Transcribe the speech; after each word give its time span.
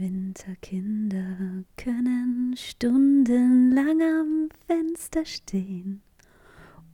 Winterkinder 0.00 1.62
können 1.76 2.54
stundenlang 2.56 4.00
am 4.00 4.48
Fenster 4.66 5.26
stehen 5.26 6.00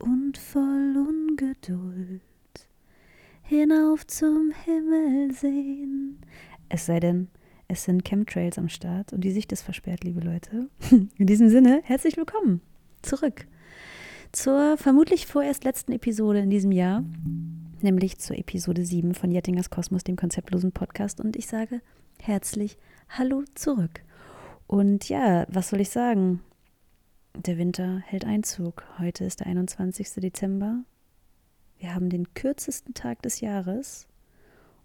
und 0.00 0.36
voll 0.36 0.96
Ungeduld 0.96 2.21
hinauf 3.42 4.04
zum 4.08 4.53
Himmel 4.64 5.32
sehen. 5.32 6.19
Es 6.69 6.87
sei 6.87 6.98
denn, 6.98 7.29
es 7.69 7.84
sind 7.84 8.04
Chemtrails 8.04 8.59
am 8.59 8.69
Start 8.69 9.12
und 9.12 9.20
die 9.20 9.30
Sicht 9.30 9.52
ist 9.52 9.62
versperrt, 9.62 10.02
liebe 10.02 10.20
Leute. 10.20 10.68
In 11.16 11.27
diesem 11.29 11.48
Sinne, 11.48 11.82
herzlich 11.84 12.16
willkommen 12.16 12.61
zurück 13.02 13.46
zur 14.32 14.77
vermutlich 14.79 15.27
vorerst 15.27 15.62
letzten 15.62 15.93
Episode 15.93 16.41
in 16.41 16.50
diesem 16.50 16.73
Jahr, 16.73 17.04
nämlich 17.80 18.18
zur 18.18 18.36
Episode 18.36 18.84
7 18.84 19.14
von 19.14 19.30
Jettingers 19.30 19.70
Kosmos, 19.70 20.02
dem 20.02 20.16
konzeptlosen 20.16 20.73
Podcast. 20.73 21.20
Und 21.20 21.36
ich 21.36 21.46
sage 21.46 21.80
herzlich 22.20 22.77
Hallo 23.09 23.45
zurück. 23.54 24.02
Und 24.66 25.09
ja, 25.09 25.46
was 25.48 25.70
soll 25.70 25.80
ich 25.80 25.88
sagen? 25.88 26.42
Der 27.34 27.56
Winter 27.56 28.01
hält 28.01 28.27
Einzug. 28.27 28.84
Heute 28.98 29.24
ist 29.24 29.41
der 29.41 29.46
21. 29.46 30.10
Dezember. 30.16 30.84
Wir 31.79 31.95
haben 31.95 32.10
den 32.10 32.34
kürzesten 32.34 32.92
Tag 32.92 33.23
des 33.23 33.41
Jahres 33.41 34.06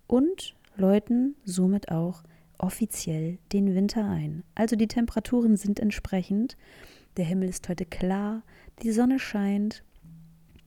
und 0.07 0.55
läuten 0.77 1.35
somit 1.43 1.91
auch 1.91 2.23
offiziell 2.57 3.37
den 3.51 3.75
Winter 3.75 4.07
ein. 4.07 4.43
Also 4.55 4.75
die 4.77 4.87
Temperaturen 4.87 5.57
sind 5.57 5.79
entsprechend. 5.79 6.55
Der 7.17 7.25
Himmel 7.25 7.49
ist 7.49 7.67
heute 7.67 7.85
klar, 7.85 8.43
die 8.81 8.91
Sonne 8.91 9.19
scheint. 9.19 9.83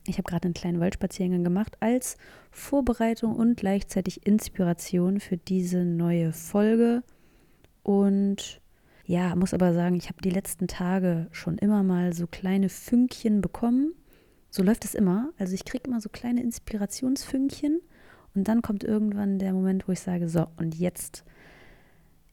Ich 0.07 0.19
habe 0.19 0.25
gerade 0.25 0.47
einen 0.47 0.55
kleinen 0.55 0.81
Waldspaziergang 0.81 1.45
gemacht 1.45 1.77
als 1.81 2.19
Vorbereitung 2.51 3.35
und 3.35 3.57
gleichzeitig 3.57 4.27
Inspiration 4.27 5.19
für 5.19 5.39
diese 5.39 5.85
neue 5.85 6.33
Folge. 6.33 7.03
Und 7.85 8.61
ja, 9.05 9.37
muss 9.37 9.55
aber 9.55 9.75
sagen, 9.75 9.95
ich 9.95 10.09
habe 10.09 10.23
die 10.23 10.31
letzten 10.31 10.67
Tage 10.67 11.29
schon 11.31 11.59
immer 11.59 11.85
mal 11.85 12.13
so 12.13 12.27
kleine 12.27 12.69
Fünkchen 12.69 13.41
bekommen. 13.41 13.95
So 14.51 14.63
läuft 14.63 14.85
es 14.85 14.95
immer. 14.95 15.31
Also 15.39 15.55
ich 15.55 15.65
kriege 15.65 15.85
immer 15.87 16.01
so 16.01 16.09
kleine 16.09 16.43
Inspirationsfünkchen 16.43 17.81
und 18.35 18.49
dann 18.49 18.63
kommt 18.63 18.83
irgendwann 18.83 19.39
der 19.39 19.53
Moment, 19.53 19.87
wo 19.87 19.93
ich 19.93 20.01
sage, 20.01 20.29
so, 20.29 20.47
und 20.57 20.75
jetzt, 20.75 21.25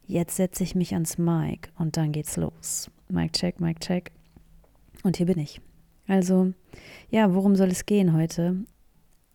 jetzt 0.08 0.38
setze 0.38 0.63
ich 0.63 0.73
mich 0.73 0.93
ans 0.93 1.17
Mic 1.17 1.69
und 1.77 1.97
dann 1.97 2.11
geht's 2.11 2.38
los. 2.38 2.89
Mic 3.09 3.33
check, 3.33 3.59
Mic 3.59 3.80
check. 3.81 4.11
Und 5.03 5.17
hier 5.17 5.25
bin 5.25 5.39
ich. 5.39 5.61
Also, 6.08 6.53
ja, 7.09 7.33
worum 7.33 7.55
soll 7.55 7.69
es 7.69 7.86
gehen 7.86 8.13
heute? 8.13 8.63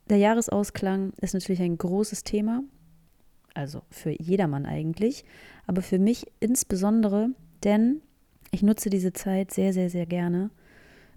Der 0.08 0.19
Jahresausklang 0.19 1.12
ist 1.20 1.34
natürlich 1.34 1.62
ein 1.62 1.78
großes 1.78 2.23
Thema, 2.23 2.62
also 3.55 3.83
für 3.91 4.11
jedermann 4.11 4.67
eigentlich, 4.67 5.25
aber 5.67 5.83
für 5.83 5.98
mich 5.98 6.27
insbesondere, 6.41 7.31
denn 7.64 8.03
ich 8.50 8.62
nutze 8.62 8.91
diese 8.91 9.12
Zeit 9.12 9.53
sehr, 9.53 9.73
sehr, 9.73 9.91
sehr 9.91 10.06
gerne 10.06 10.50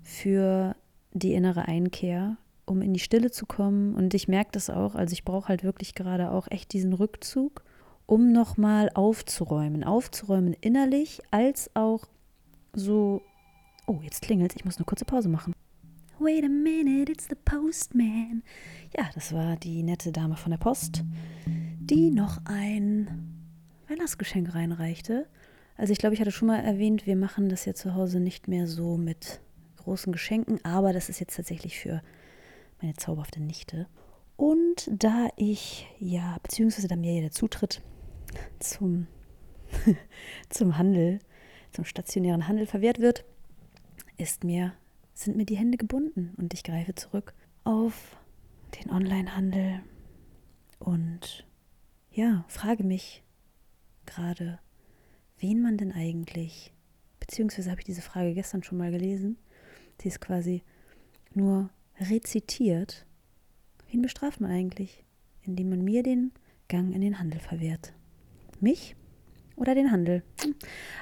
für 0.03 0.75
die 1.13 1.33
innere 1.33 1.67
Einkehr, 1.67 2.37
um 2.65 2.81
in 2.81 2.93
die 2.93 2.99
Stille 2.99 3.31
zu 3.31 3.45
kommen. 3.45 3.95
Und 3.95 4.13
ich 4.13 4.27
merke 4.27 4.51
das 4.53 4.69
auch, 4.69 4.95
also 4.95 5.13
ich 5.13 5.23
brauche 5.23 5.49
halt 5.49 5.63
wirklich 5.63 5.95
gerade 5.95 6.31
auch 6.31 6.47
echt 6.49 6.73
diesen 6.73 6.93
Rückzug, 6.93 7.63
um 8.05 8.31
nochmal 8.31 8.89
aufzuräumen. 8.93 9.83
Aufzuräumen 9.83 10.55
innerlich, 10.59 11.21
als 11.31 11.69
auch 11.75 12.05
so 12.73 13.21
Oh, 13.89 14.01
jetzt 14.03 14.21
klingelt 14.21 14.55
Ich 14.55 14.65
muss 14.65 14.77
eine 14.77 14.85
kurze 14.85 15.03
Pause 15.03 15.29
machen. 15.29 15.51
Wait 16.19 16.43
a 16.43 16.47
minute, 16.47 17.11
it's 17.11 17.27
the 17.27 17.35
postman. 17.43 18.43
Ja, 18.95 19.09
das 19.15 19.33
war 19.33 19.55
die 19.55 19.81
nette 19.81 20.11
Dame 20.11 20.35
von 20.35 20.51
der 20.51 20.59
Post, 20.59 21.03
die 21.47 22.11
noch 22.11 22.37
ein 22.45 23.28
Weihnachtsgeschenk 23.89 24.53
reinreichte. 24.53 25.27
Also 25.77 25.93
ich 25.93 25.99
glaube, 25.99 26.13
ich 26.13 26.21
hatte 26.21 26.31
schon 26.31 26.47
mal 26.47 26.59
erwähnt, 26.59 27.05
wir 27.05 27.15
machen 27.15 27.49
das 27.49 27.65
ja 27.65 27.73
zu 27.73 27.95
Hause 27.95 28.19
nicht 28.19 28.47
mehr 28.47 28.67
so 28.67 28.97
mit 28.97 29.39
großen 29.77 30.11
Geschenken, 30.11 30.63
aber 30.63 30.93
das 30.93 31.09
ist 31.09 31.19
jetzt 31.19 31.35
tatsächlich 31.35 31.79
für 31.79 32.01
meine 32.81 32.93
zauberhafte 32.95 33.41
Nichte. 33.41 33.87
Und 34.35 34.89
da 34.91 35.29
ich 35.35 35.87
ja, 35.99 36.37
beziehungsweise 36.43 36.87
da 36.87 36.95
mir 36.95 37.15
ja 37.15 37.21
der 37.21 37.31
Zutritt 37.31 37.81
zum, 38.59 39.07
zum 40.49 40.77
Handel, 40.77 41.19
zum 41.71 41.85
stationären 41.85 42.47
Handel 42.47 42.65
verwehrt 42.65 42.99
wird, 42.99 43.25
ist 44.17 44.43
mir, 44.43 44.73
sind 45.13 45.37
mir 45.37 45.45
die 45.45 45.57
Hände 45.57 45.77
gebunden 45.77 46.33
und 46.37 46.53
ich 46.53 46.63
greife 46.63 46.95
zurück 46.95 47.33
auf 47.63 48.17
den 48.81 48.91
Onlinehandel 48.91 49.81
und 50.79 51.45
ja, 52.11 52.45
frage 52.47 52.83
mich 52.83 53.23
gerade, 54.09 54.59
wen 55.39 55.61
man 55.61 55.77
denn 55.77 55.91
eigentlich, 55.91 56.73
beziehungsweise 57.19 57.69
habe 57.69 57.81
ich 57.81 57.85
diese 57.85 58.01
Frage 58.01 58.33
gestern 58.33 58.63
schon 58.63 58.77
mal 58.77 58.91
gelesen, 58.91 59.37
die 60.01 60.07
ist 60.07 60.21
quasi 60.21 60.63
nur 61.33 61.69
rezitiert. 61.99 63.05
Wen 63.91 64.01
bestraft 64.01 64.41
man 64.41 64.51
eigentlich, 64.51 65.03
indem 65.41 65.69
man 65.69 65.83
mir 65.83 66.03
den 66.03 66.31
Gang 66.67 66.93
in 66.93 67.01
den 67.01 67.19
Handel 67.19 67.39
verwehrt? 67.39 67.93
Mich 68.59 68.95
oder 69.55 69.75
den 69.75 69.91
Handel? 69.91 70.23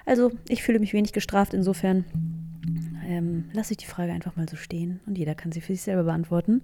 Also, 0.05 0.31
ich 0.47 0.63
fühle 0.63 0.79
mich 0.79 0.93
wenig 0.93 1.13
gestraft, 1.13 1.53
insofern 1.53 2.05
ähm, 3.05 3.49
lasse 3.53 3.73
ich 3.73 3.77
die 3.77 3.85
Frage 3.85 4.11
einfach 4.11 4.35
mal 4.35 4.47
so 4.49 4.55
stehen 4.55 4.99
und 5.05 5.17
jeder 5.17 5.35
kann 5.35 5.51
sie 5.51 5.61
für 5.61 5.73
sich 5.73 5.81
selber 5.81 6.03
beantworten. 6.03 6.61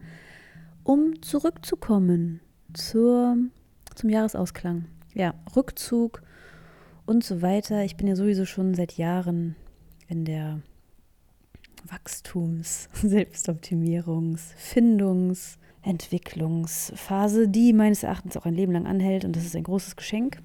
Um 0.84 1.22
zurückzukommen 1.22 2.42
zur, 2.74 3.38
zum 3.96 4.10
Jahresausklang. 4.10 4.86
Ja, 5.14 5.34
Rückzug 5.56 6.22
und 7.06 7.24
so 7.24 7.42
weiter. 7.42 7.84
Ich 7.84 7.98
bin 7.98 8.08
ja 8.08 8.16
sowieso 8.16 8.46
schon 8.46 8.74
seit 8.74 8.98
Jahren 8.98 9.56
in 10.08 10.26
der 10.26 10.62
Wachstums-, 11.88 12.90
Selbstoptimierungs-, 12.94 14.54
Findungs-, 14.56 15.58
Entwicklungsphase, 15.82 17.48
die 17.50 17.74
meines 17.74 18.04
Erachtens 18.04 18.38
auch 18.38 18.46
ein 18.46 18.56
Leben 18.56 18.72
lang 18.72 18.88
anhält 18.88 19.26
und 19.26 19.36
das 19.36 19.46
ist 19.46 19.56
ein 19.56 19.64
großes 19.64 19.96
Geschenk. 19.96 20.42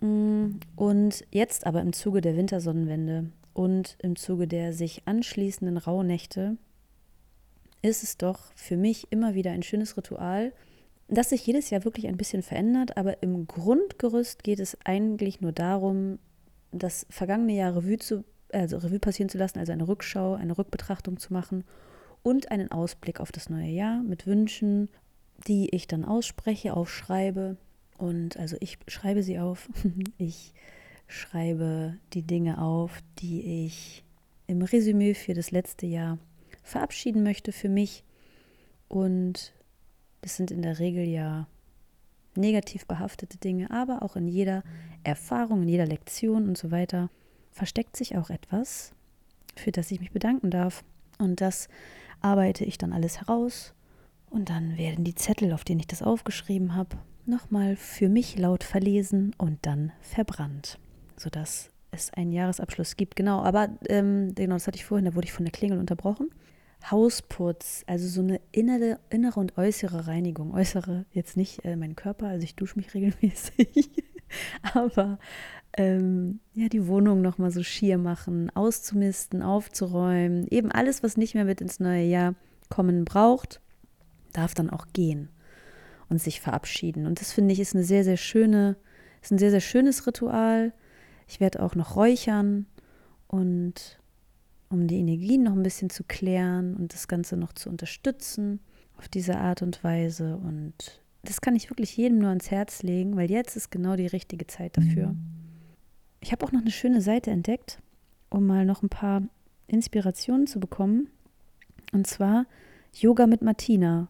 Mm, 0.00 0.58
und 0.76 1.24
jetzt 1.30 1.66
aber 1.66 1.80
im 1.80 1.92
Zuge 1.92 2.20
der 2.20 2.36
Wintersonnenwende 2.36 3.30
und 3.54 3.96
im 4.00 4.16
Zuge 4.16 4.46
der 4.46 4.72
sich 4.72 5.02
anschließenden 5.06 5.78
Rauhnächte 5.78 6.56
ist 7.80 8.02
es 8.02 8.16
doch 8.16 8.52
für 8.54 8.76
mich 8.76 9.10
immer 9.10 9.34
wieder 9.34 9.50
ein 9.50 9.62
schönes 9.62 9.96
Ritual, 9.96 10.52
das 11.14 11.30
sich 11.30 11.46
jedes 11.46 11.70
Jahr 11.70 11.84
wirklich 11.84 12.06
ein 12.06 12.16
bisschen 12.16 12.42
verändert, 12.42 12.96
aber 12.96 13.22
im 13.22 13.46
Grundgerüst 13.46 14.42
geht 14.44 14.60
es 14.60 14.78
eigentlich 14.84 15.40
nur 15.40 15.52
darum, 15.52 16.18
das 16.70 17.06
vergangene 17.10 17.54
Jahr 17.54 17.76
Revue, 17.76 17.98
zu, 17.98 18.24
also 18.52 18.78
Revue 18.78 18.98
passieren 18.98 19.28
zu 19.28 19.38
lassen, 19.38 19.58
also 19.58 19.72
eine 19.72 19.86
Rückschau, 19.86 20.34
eine 20.34 20.56
Rückbetrachtung 20.56 21.18
zu 21.18 21.32
machen 21.32 21.64
und 22.22 22.50
einen 22.50 22.70
Ausblick 22.70 23.20
auf 23.20 23.32
das 23.32 23.50
neue 23.50 23.68
Jahr 23.68 24.02
mit 24.02 24.26
Wünschen, 24.26 24.88
die 25.46 25.74
ich 25.74 25.86
dann 25.86 26.04
ausspreche, 26.04 26.74
aufschreibe. 26.74 27.56
Und 27.98 28.36
also 28.36 28.56
ich 28.60 28.78
schreibe 28.88 29.22
sie 29.22 29.38
auf. 29.38 29.68
ich 30.18 30.52
schreibe 31.08 31.98
die 32.14 32.22
Dinge 32.22 32.60
auf, 32.62 33.00
die 33.18 33.66
ich 33.66 34.04
im 34.46 34.62
Resümee 34.62 35.14
für 35.14 35.34
das 35.34 35.50
letzte 35.50 35.86
Jahr 35.86 36.18
verabschieden 36.62 37.22
möchte 37.22 37.52
für 37.52 37.68
mich. 37.68 38.04
Und 38.88 39.52
das 40.22 40.36
sind 40.36 40.50
in 40.50 40.62
der 40.62 40.78
Regel 40.78 41.04
ja 41.04 41.46
negativ 42.34 42.86
behaftete 42.86 43.36
Dinge, 43.38 43.70
aber 43.70 44.02
auch 44.02 44.16
in 44.16 44.26
jeder 44.26 44.62
Erfahrung, 45.04 45.62
in 45.62 45.68
jeder 45.68 45.86
Lektion 45.86 46.48
und 46.48 46.56
so 46.56 46.70
weiter 46.70 47.10
versteckt 47.50 47.96
sich 47.96 48.16
auch 48.16 48.30
etwas, 48.30 48.94
für 49.54 49.70
das 49.70 49.90
ich 49.90 50.00
mich 50.00 50.12
bedanken 50.12 50.50
darf. 50.50 50.82
Und 51.18 51.40
das 51.42 51.68
arbeite 52.20 52.64
ich 52.64 52.78
dann 52.78 52.94
alles 52.94 53.20
heraus. 53.20 53.74
Und 54.30 54.48
dann 54.48 54.78
werden 54.78 55.04
die 55.04 55.14
Zettel, 55.14 55.52
auf 55.52 55.62
denen 55.62 55.80
ich 55.80 55.86
das 55.86 56.02
aufgeschrieben 56.02 56.74
habe, 56.74 56.96
nochmal 57.26 57.76
für 57.76 58.08
mich 58.08 58.38
laut 58.38 58.64
verlesen 58.64 59.34
und 59.36 59.58
dann 59.66 59.92
verbrannt 60.00 60.78
sodass 61.22 61.70
es 61.90 62.12
einen 62.12 62.32
Jahresabschluss 62.32 62.96
gibt. 62.96 63.16
Genau, 63.16 63.42
aber 63.42 63.68
ähm, 63.88 64.34
genau, 64.34 64.54
das 64.54 64.66
hatte 64.66 64.76
ich 64.76 64.84
vorhin, 64.84 65.04
da 65.04 65.14
wurde 65.14 65.26
ich 65.26 65.32
von 65.32 65.44
der 65.44 65.52
Klingel 65.52 65.78
unterbrochen. 65.78 66.30
Hausputz, 66.90 67.84
also 67.86 68.08
so 68.08 68.20
eine 68.20 68.40
innere, 68.50 68.98
innere 69.10 69.40
und 69.40 69.56
äußere 69.56 70.06
Reinigung. 70.06 70.52
Äußere 70.54 71.04
jetzt 71.12 71.36
nicht 71.36 71.64
äh, 71.64 71.76
mein 71.76 71.96
Körper, 71.96 72.26
also 72.26 72.44
ich 72.44 72.56
dusche 72.56 72.76
mich 72.76 72.94
regelmäßig, 72.94 73.90
aber 74.74 75.18
ähm, 75.76 76.40
ja, 76.54 76.68
die 76.68 76.86
Wohnung 76.86 77.22
nochmal 77.22 77.50
so 77.50 77.62
schier 77.62 77.98
machen, 77.98 78.50
auszumisten, 78.54 79.42
aufzuräumen, 79.42 80.46
eben 80.50 80.70
alles, 80.70 81.02
was 81.02 81.16
nicht 81.16 81.34
mehr 81.34 81.44
mit 81.44 81.60
ins 81.60 81.80
neue 81.80 82.04
Jahr 82.04 82.34
kommen 82.68 83.04
braucht, 83.04 83.60
darf 84.32 84.54
dann 84.54 84.70
auch 84.70 84.86
gehen 84.92 85.28
und 86.08 86.20
sich 86.20 86.40
verabschieden. 86.40 87.06
Und 87.06 87.20
das 87.20 87.32
finde 87.32 87.52
ich 87.52 87.60
ist 87.60 87.74
eine 87.74 87.84
sehr, 87.84 88.04
sehr 88.04 88.16
schöne, 88.16 88.76
ist 89.22 89.32
ein 89.32 89.38
sehr, 89.38 89.50
sehr 89.50 89.60
schönes 89.60 90.06
Ritual 90.06 90.72
ich 91.32 91.40
werde 91.40 91.62
auch 91.62 91.74
noch 91.74 91.96
räuchern 91.96 92.66
und 93.26 94.01
um 94.72 94.86
die 94.86 94.98
Energien 94.98 95.42
noch 95.42 95.52
ein 95.52 95.62
bisschen 95.62 95.90
zu 95.90 96.04
klären 96.04 96.74
und 96.74 96.94
das 96.94 97.08
Ganze 97.08 97.36
noch 97.36 97.52
zu 97.52 97.68
unterstützen 97.68 98.60
auf 98.96 99.08
diese 99.08 99.36
Art 99.36 99.62
und 99.62 99.84
Weise. 99.84 100.36
Und 100.36 101.00
das 101.22 101.40
kann 101.40 101.54
ich 101.54 101.70
wirklich 101.70 101.96
jedem 101.96 102.18
nur 102.18 102.30
ans 102.30 102.50
Herz 102.50 102.82
legen, 102.82 103.16
weil 103.16 103.30
jetzt 103.30 103.56
ist 103.56 103.70
genau 103.70 103.96
die 103.96 104.06
richtige 104.06 104.46
Zeit 104.46 104.76
dafür. 104.76 105.14
ich 106.20 106.32
habe 106.32 106.44
auch 106.44 106.52
noch 106.52 106.60
eine 106.60 106.70
schöne 106.70 107.00
Seite 107.00 107.30
entdeckt, 107.30 107.80
um 108.30 108.46
mal 108.46 108.64
noch 108.64 108.82
ein 108.82 108.88
paar 108.88 109.22
Inspirationen 109.66 110.46
zu 110.46 110.60
bekommen. 110.60 111.08
Und 111.92 112.06
zwar 112.06 112.46
Yoga 112.94 113.26
mit 113.26 113.42
Martina 113.42 114.08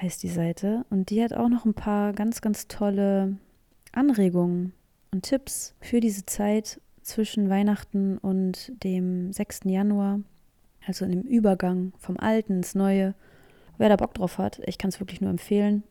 heißt 0.00 0.22
die 0.22 0.28
Seite. 0.28 0.84
Und 0.90 1.10
die 1.10 1.22
hat 1.22 1.32
auch 1.32 1.48
noch 1.48 1.64
ein 1.64 1.74
paar 1.74 2.12
ganz, 2.12 2.40
ganz 2.40 2.68
tolle 2.68 3.36
Anregungen 3.92 4.72
und 5.10 5.22
Tipps 5.22 5.74
für 5.80 6.00
diese 6.00 6.26
Zeit 6.26 6.80
zwischen 7.06 7.48
Weihnachten 7.48 8.18
und 8.18 8.72
dem 8.82 9.32
6. 9.32 9.60
Januar, 9.64 10.20
also 10.86 11.04
in 11.04 11.12
dem 11.12 11.22
Übergang 11.22 11.92
vom 11.98 12.18
Alten 12.18 12.58
ins 12.58 12.74
Neue. 12.74 13.14
Wer 13.78 13.88
da 13.88 13.96
Bock 13.96 14.14
drauf 14.14 14.38
hat, 14.38 14.60
ich 14.66 14.78
kann 14.78 14.88
es 14.88 15.00
wirklich 15.00 15.20
nur 15.20 15.30
empfehlen. 15.30 15.84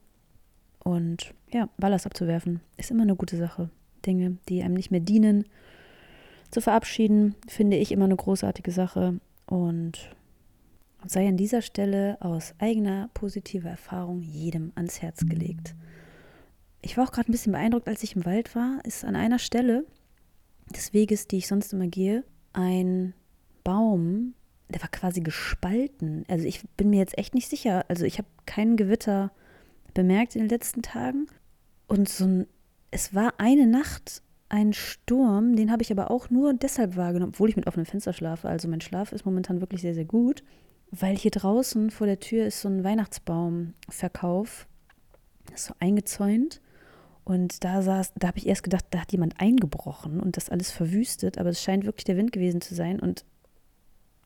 Und 0.83 1.33
ja, 1.51 1.69
Ballast 1.77 2.05
abzuwerfen 2.05 2.59
ist 2.77 2.91
immer 2.91 3.03
eine 3.03 3.15
gute 3.15 3.37
Sache. 3.37 3.69
Dinge, 4.05 4.37
die 4.49 4.61
einem 4.61 4.75
nicht 4.75 4.91
mehr 4.91 4.99
dienen, 4.99 5.45
zu 6.51 6.61
verabschieden, 6.61 7.35
finde 7.47 7.77
ich 7.77 7.91
immer 7.91 8.05
eine 8.05 8.15
großartige 8.15 8.71
Sache. 8.71 9.19
Und 9.47 10.09
sei 11.05 11.27
an 11.27 11.37
dieser 11.37 11.61
Stelle 11.61 12.17
aus 12.19 12.53
eigener 12.59 13.09
positiver 13.13 13.69
Erfahrung 13.69 14.21
jedem 14.21 14.71
ans 14.75 15.01
Herz 15.01 15.25
gelegt. 15.25 15.75
Ich 16.81 16.97
war 16.97 17.07
auch 17.07 17.11
gerade 17.11 17.31
ein 17.31 17.31
bisschen 17.31 17.53
beeindruckt, 17.53 17.87
als 17.87 18.03
ich 18.03 18.15
im 18.15 18.25
Wald 18.25 18.55
war, 18.55 18.79
ist 18.83 19.05
an 19.05 19.15
einer 19.15 19.39
Stelle 19.39 19.85
des 20.73 20.93
Weges, 20.93 21.27
die 21.27 21.37
ich 21.37 21.47
sonst 21.47 21.73
immer 21.73 21.87
gehe, 21.87 22.23
ein 22.53 23.13
Baum, 23.63 24.33
der 24.69 24.81
war 24.81 24.89
quasi 24.89 25.21
gespalten. 25.21 26.23
Also 26.27 26.45
ich 26.45 26.67
bin 26.77 26.89
mir 26.89 26.99
jetzt 26.99 27.17
echt 27.17 27.35
nicht 27.35 27.49
sicher. 27.49 27.85
Also 27.87 28.05
ich 28.05 28.17
habe 28.17 28.27
kein 28.45 28.77
Gewitter 28.77 29.31
bemerkt 29.93 30.35
in 30.35 30.41
den 30.41 30.49
letzten 30.49 30.81
Tagen. 30.81 31.27
Und 31.87 32.09
so 32.09 32.25
ein, 32.25 32.47
es 32.91 33.13
war 33.13 33.33
eine 33.37 33.67
Nacht 33.67 34.21
ein 34.49 34.73
Sturm, 34.73 35.55
den 35.55 35.71
habe 35.71 35.81
ich 35.81 35.91
aber 35.91 36.11
auch 36.11 36.29
nur 36.29 36.53
deshalb 36.53 36.95
wahrgenommen, 36.95 37.33
obwohl 37.33 37.49
ich 37.49 37.55
mit 37.55 37.67
offenem 37.67 37.85
Fenster 37.85 38.13
schlafe. 38.13 38.47
Also 38.47 38.67
mein 38.67 38.81
Schlaf 38.81 39.11
ist 39.11 39.25
momentan 39.25 39.59
wirklich 39.59 39.81
sehr, 39.81 39.93
sehr 39.93 40.05
gut, 40.05 40.43
weil 40.91 41.17
hier 41.17 41.31
draußen 41.31 41.89
vor 41.91 42.07
der 42.07 42.19
Tür 42.19 42.45
ist 42.45 42.61
so 42.61 42.69
ein 42.69 42.83
Weihnachtsbaumverkauf. 42.83 44.67
Das 45.47 45.61
ist 45.61 45.67
so 45.67 45.73
eingezäunt. 45.79 46.61
Und 47.25 47.63
da 47.63 47.81
saß, 47.81 48.13
da 48.15 48.27
habe 48.27 48.37
ich 48.37 48.47
erst 48.47 48.63
gedacht, 48.63 48.85
da 48.91 48.99
hat 48.99 49.11
jemand 49.11 49.41
eingebrochen 49.41 50.19
und 50.19 50.37
das 50.37 50.49
alles 50.49 50.71
verwüstet, 50.71 51.39
aber 51.39 51.49
es 51.49 51.61
scheint 51.61 51.85
wirklich 51.85 52.05
der 52.05 52.17
Wind 52.17 52.31
gewesen 52.31 52.61
zu 52.61 52.75
sein. 52.75 52.99
Und 52.99 53.25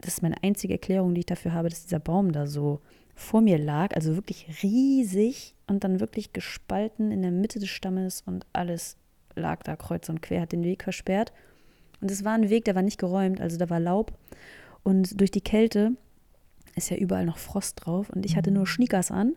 das 0.01 0.16
ist 0.16 0.22
meine 0.22 0.44
einzige 0.44 0.74
Erklärung, 0.74 1.13
die 1.13 1.22
ich 1.22 1.25
dafür 1.25 1.54
habe, 1.54 1.69
dass 1.69 1.84
dieser 1.84 2.00
Baum 2.00 2.34
da 2.34 2.46
so 2.46 2.81
vor 3.16 3.40
mir 3.40 3.57
lag, 3.57 3.96
also 3.96 4.16
wirklich 4.16 4.63
riesig 4.63 5.56
und 5.68 5.86
dann 5.86 6.01
wirklich 6.01 6.34
gespalten 6.34 7.12
in 7.12 7.22
der 7.22 7.31
Mitte 7.31 7.60
des 7.60 7.69
Stammes 7.69 8.22
und 8.25 8.46
alles 8.51 8.98
lag 9.34 9.63
da 9.63 9.78
kreuz 9.78 10.10
und 10.10 10.22
quer, 10.22 10.42
hat 10.42 10.51
den 10.51 10.63
Weg 10.63 10.84
versperrt. 10.84 11.31
Und 12.01 12.12
es 12.12 12.25
war 12.25 12.34
ein 12.34 12.50
Weg, 12.50 12.66
der 12.66 12.75
war 12.75 12.81
nicht 12.81 13.00
geräumt, 13.00 13.40
also 13.40 13.57
da 13.57 13.69
war 13.69 13.80
Laub. 13.80 14.13
Und 14.84 15.19
durch 15.19 15.31
die 15.31 15.42
Kälte 15.42 15.94
ist 16.75 16.90
ja 16.90 16.98
überall 16.98 17.25
noch 17.25 17.38
Frost 17.38 17.86
drauf 17.86 18.10
und 18.10 18.25
ich 18.25 18.36
hatte 18.36 18.51
nur 18.51 18.68
Schniekers 18.68 19.10
an. 19.10 19.36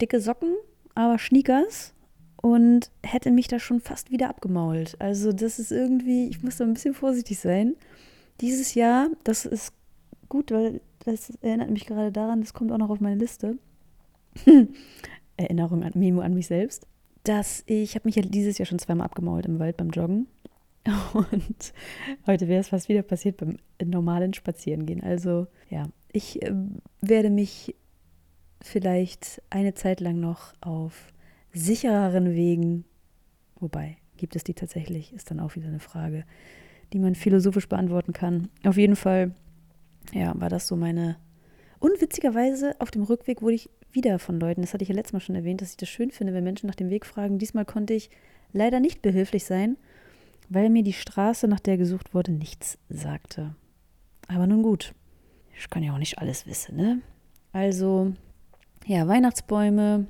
Dicke 0.00 0.20
Socken, 0.20 0.54
aber 0.94 1.18
Schniekers 1.18 1.94
und 2.40 2.90
hätte 3.04 3.30
mich 3.30 3.48
da 3.48 3.58
schon 3.58 3.80
fast 3.80 4.10
wieder 4.10 4.28
abgemault. 4.28 4.96
Also 5.00 5.32
das 5.32 5.58
ist 5.58 5.72
irgendwie, 5.72 6.28
ich 6.28 6.42
muss 6.42 6.56
da 6.56 6.64
ein 6.64 6.74
bisschen 6.74 6.94
vorsichtig 6.94 7.38
sein. 7.38 7.74
Dieses 8.40 8.74
Jahr, 8.74 9.08
das 9.24 9.44
ist 9.44 9.72
gut, 10.28 10.52
weil 10.52 10.80
das 11.04 11.30
erinnert 11.40 11.70
mich 11.70 11.86
gerade 11.86 12.12
daran, 12.12 12.40
das 12.40 12.54
kommt 12.54 12.70
auch 12.70 12.78
noch 12.78 12.90
auf 12.90 13.00
meine 13.00 13.16
Liste. 13.16 13.58
Erinnerung 15.36 15.82
an 15.82 15.92
Memo 15.94 16.20
an 16.20 16.34
mich 16.34 16.46
selbst, 16.46 16.86
dass 17.24 17.62
ich, 17.66 17.94
habe 17.94 18.06
mich 18.06 18.16
ja 18.16 18.22
dieses 18.22 18.58
Jahr 18.58 18.66
schon 18.66 18.78
zweimal 18.78 19.06
abgemault 19.06 19.46
im 19.46 19.58
Wald 19.58 19.76
beim 19.76 19.90
Joggen. 19.90 20.28
Und 21.12 21.72
heute 22.26 22.48
wäre 22.48 22.60
es 22.60 22.68
fast 22.68 22.88
wieder 22.88 23.02
passiert 23.02 23.36
beim 23.38 23.56
normalen 23.84 24.32
Spazierengehen. 24.34 25.02
Also 25.02 25.46
ja, 25.70 25.88
ich 26.12 26.42
äh, 26.42 26.52
werde 27.00 27.30
mich 27.30 27.74
vielleicht 28.62 29.42
eine 29.50 29.74
Zeit 29.74 30.00
lang 30.00 30.20
noch 30.20 30.52
auf 30.60 31.12
sichereren 31.52 32.34
Wegen, 32.34 32.84
wobei 33.58 33.96
gibt 34.16 34.36
es 34.36 34.44
die 34.44 34.54
tatsächlich, 34.54 35.12
ist 35.12 35.30
dann 35.30 35.40
auch 35.40 35.56
wieder 35.56 35.68
eine 35.68 35.80
Frage, 35.80 36.24
die 36.92 36.98
man 36.98 37.14
philosophisch 37.14 37.68
beantworten 37.68 38.12
kann. 38.12 38.48
Auf 38.64 38.76
jeden 38.76 38.96
Fall, 38.96 39.32
ja, 40.12 40.38
war 40.38 40.48
das 40.48 40.66
so 40.66 40.76
meine. 40.76 41.16
Und 41.78 42.00
witzigerweise 42.00 42.74
auf 42.80 42.90
dem 42.90 43.02
Rückweg 43.02 43.42
wurde 43.42 43.54
ich 43.54 43.70
wieder 43.92 44.18
von 44.18 44.38
Leuten, 44.40 44.60
das 44.60 44.74
hatte 44.74 44.82
ich 44.82 44.88
ja 44.88 44.94
letztes 44.94 45.12
Mal 45.12 45.20
schon 45.20 45.36
erwähnt, 45.36 45.62
dass 45.62 45.70
ich 45.70 45.76
das 45.76 45.88
schön 45.88 46.10
finde, 46.10 46.34
wenn 46.34 46.44
Menschen 46.44 46.66
nach 46.66 46.74
dem 46.74 46.90
Weg 46.90 47.06
fragen. 47.06 47.38
Diesmal 47.38 47.64
konnte 47.64 47.94
ich 47.94 48.10
leider 48.52 48.80
nicht 48.80 49.00
behilflich 49.02 49.44
sein, 49.44 49.76
weil 50.48 50.70
mir 50.70 50.82
die 50.82 50.92
Straße, 50.92 51.48
nach 51.48 51.60
der 51.60 51.76
gesucht 51.76 52.14
wurde, 52.14 52.32
nichts 52.32 52.78
sagte. 52.88 53.54
Aber 54.26 54.46
nun 54.46 54.62
gut, 54.62 54.94
ich 55.56 55.70
kann 55.70 55.82
ja 55.82 55.94
auch 55.94 55.98
nicht 55.98 56.18
alles 56.18 56.46
wissen, 56.46 56.76
ne? 56.76 57.00
Also, 57.52 58.12
ja, 58.86 59.08
Weihnachtsbäume, 59.08 60.06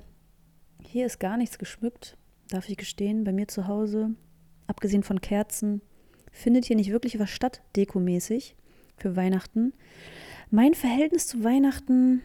hier 0.90 1.06
ist 1.06 1.20
gar 1.20 1.36
nichts 1.36 1.58
geschmückt, 1.58 2.16
darf 2.48 2.68
ich 2.68 2.76
gestehen, 2.76 3.24
bei 3.24 3.32
mir 3.32 3.46
zu 3.46 3.66
Hause. 3.66 4.10
Abgesehen 4.66 5.02
von 5.02 5.20
Kerzen 5.20 5.82
findet 6.32 6.64
hier 6.64 6.76
nicht 6.76 6.90
wirklich 6.90 7.18
was 7.18 7.30
statt, 7.30 7.62
dekomäßig, 7.76 8.56
für 8.96 9.14
Weihnachten. 9.14 9.74
Mein 10.50 10.74
Verhältnis 10.74 11.26
zu 11.26 11.44
Weihnachten 11.44 12.22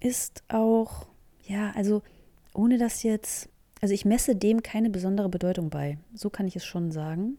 ist 0.00 0.42
auch, 0.48 1.06
ja, 1.46 1.72
also 1.76 2.02
ohne 2.54 2.76
das 2.76 3.04
jetzt, 3.04 3.48
also 3.80 3.94
ich 3.94 4.04
messe 4.04 4.34
dem 4.34 4.62
keine 4.62 4.90
besondere 4.90 5.28
Bedeutung 5.28 5.70
bei. 5.70 5.98
So 6.12 6.28
kann 6.28 6.48
ich 6.48 6.56
es 6.56 6.64
schon 6.64 6.90
sagen. 6.90 7.38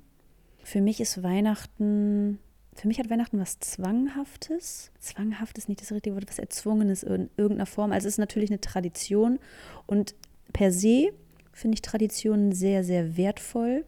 Für 0.64 0.80
mich 0.80 1.02
ist 1.02 1.24
Weihnachten, 1.24 2.40
für 2.74 2.88
mich 2.88 3.00
hat 3.00 3.10
Weihnachten 3.10 3.40
was 3.40 3.60
Zwanghaftes. 3.60 4.92
Zwanghaft 5.00 5.58
ist 5.58 5.68
nicht 5.68 5.82
das 5.82 5.92
richtige 5.92 6.16
Wort, 6.16 6.30
was 6.30 6.40
Erzwungenes 6.40 7.04
in 7.04 7.30
irgendeiner 7.36 7.66
Form. 7.66 7.92
Also 7.92 8.08
es 8.08 8.14
ist 8.14 8.20
natürlich 8.20 8.50
eine 8.50 8.62
Tradition 8.62 9.40
und 9.88 10.16
per 10.54 10.72
se 10.72 11.12
finde 11.52 11.76
ich 11.76 11.82
Traditionen 11.82 12.52
sehr, 12.52 12.84
sehr 12.84 13.18
wertvoll. 13.18 13.86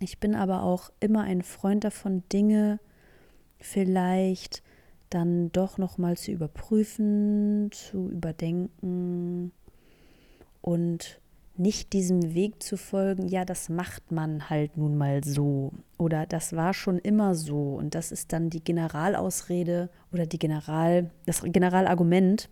Ich 0.00 0.18
bin 0.18 0.34
aber 0.34 0.62
auch 0.62 0.90
immer 1.00 1.22
ein 1.22 1.42
Freund 1.42 1.84
davon, 1.84 2.22
Dinge 2.32 2.80
vielleicht 3.58 4.62
dann 5.10 5.52
doch 5.52 5.78
noch 5.78 5.98
mal 5.98 6.16
zu 6.16 6.32
überprüfen, 6.32 7.70
zu 7.70 8.08
überdenken 8.10 9.52
und 10.60 11.20
nicht 11.56 11.92
diesem 11.92 12.34
Weg 12.34 12.62
zu 12.62 12.76
folgen, 12.76 13.28
ja, 13.28 13.44
das 13.44 13.68
macht 13.68 14.10
man 14.10 14.50
halt 14.50 14.76
nun 14.76 14.96
mal 14.96 15.22
so 15.22 15.72
oder 15.98 16.26
das 16.26 16.54
war 16.54 16.74
schon 16.74 16.98
immer 16.98 17.36
so 17.36 17.74
und 17.74 17.94
das 17.94 18.10
ist 18.10 18.32
dann 18.32 18.50
die 18.50 18.62
Generalausrede 18.62 19.88
oder 20.12 20.26
die 20.26 20.40
General 20.40 21.10
das 21.26 21.42
Generalargument 21.42 22.48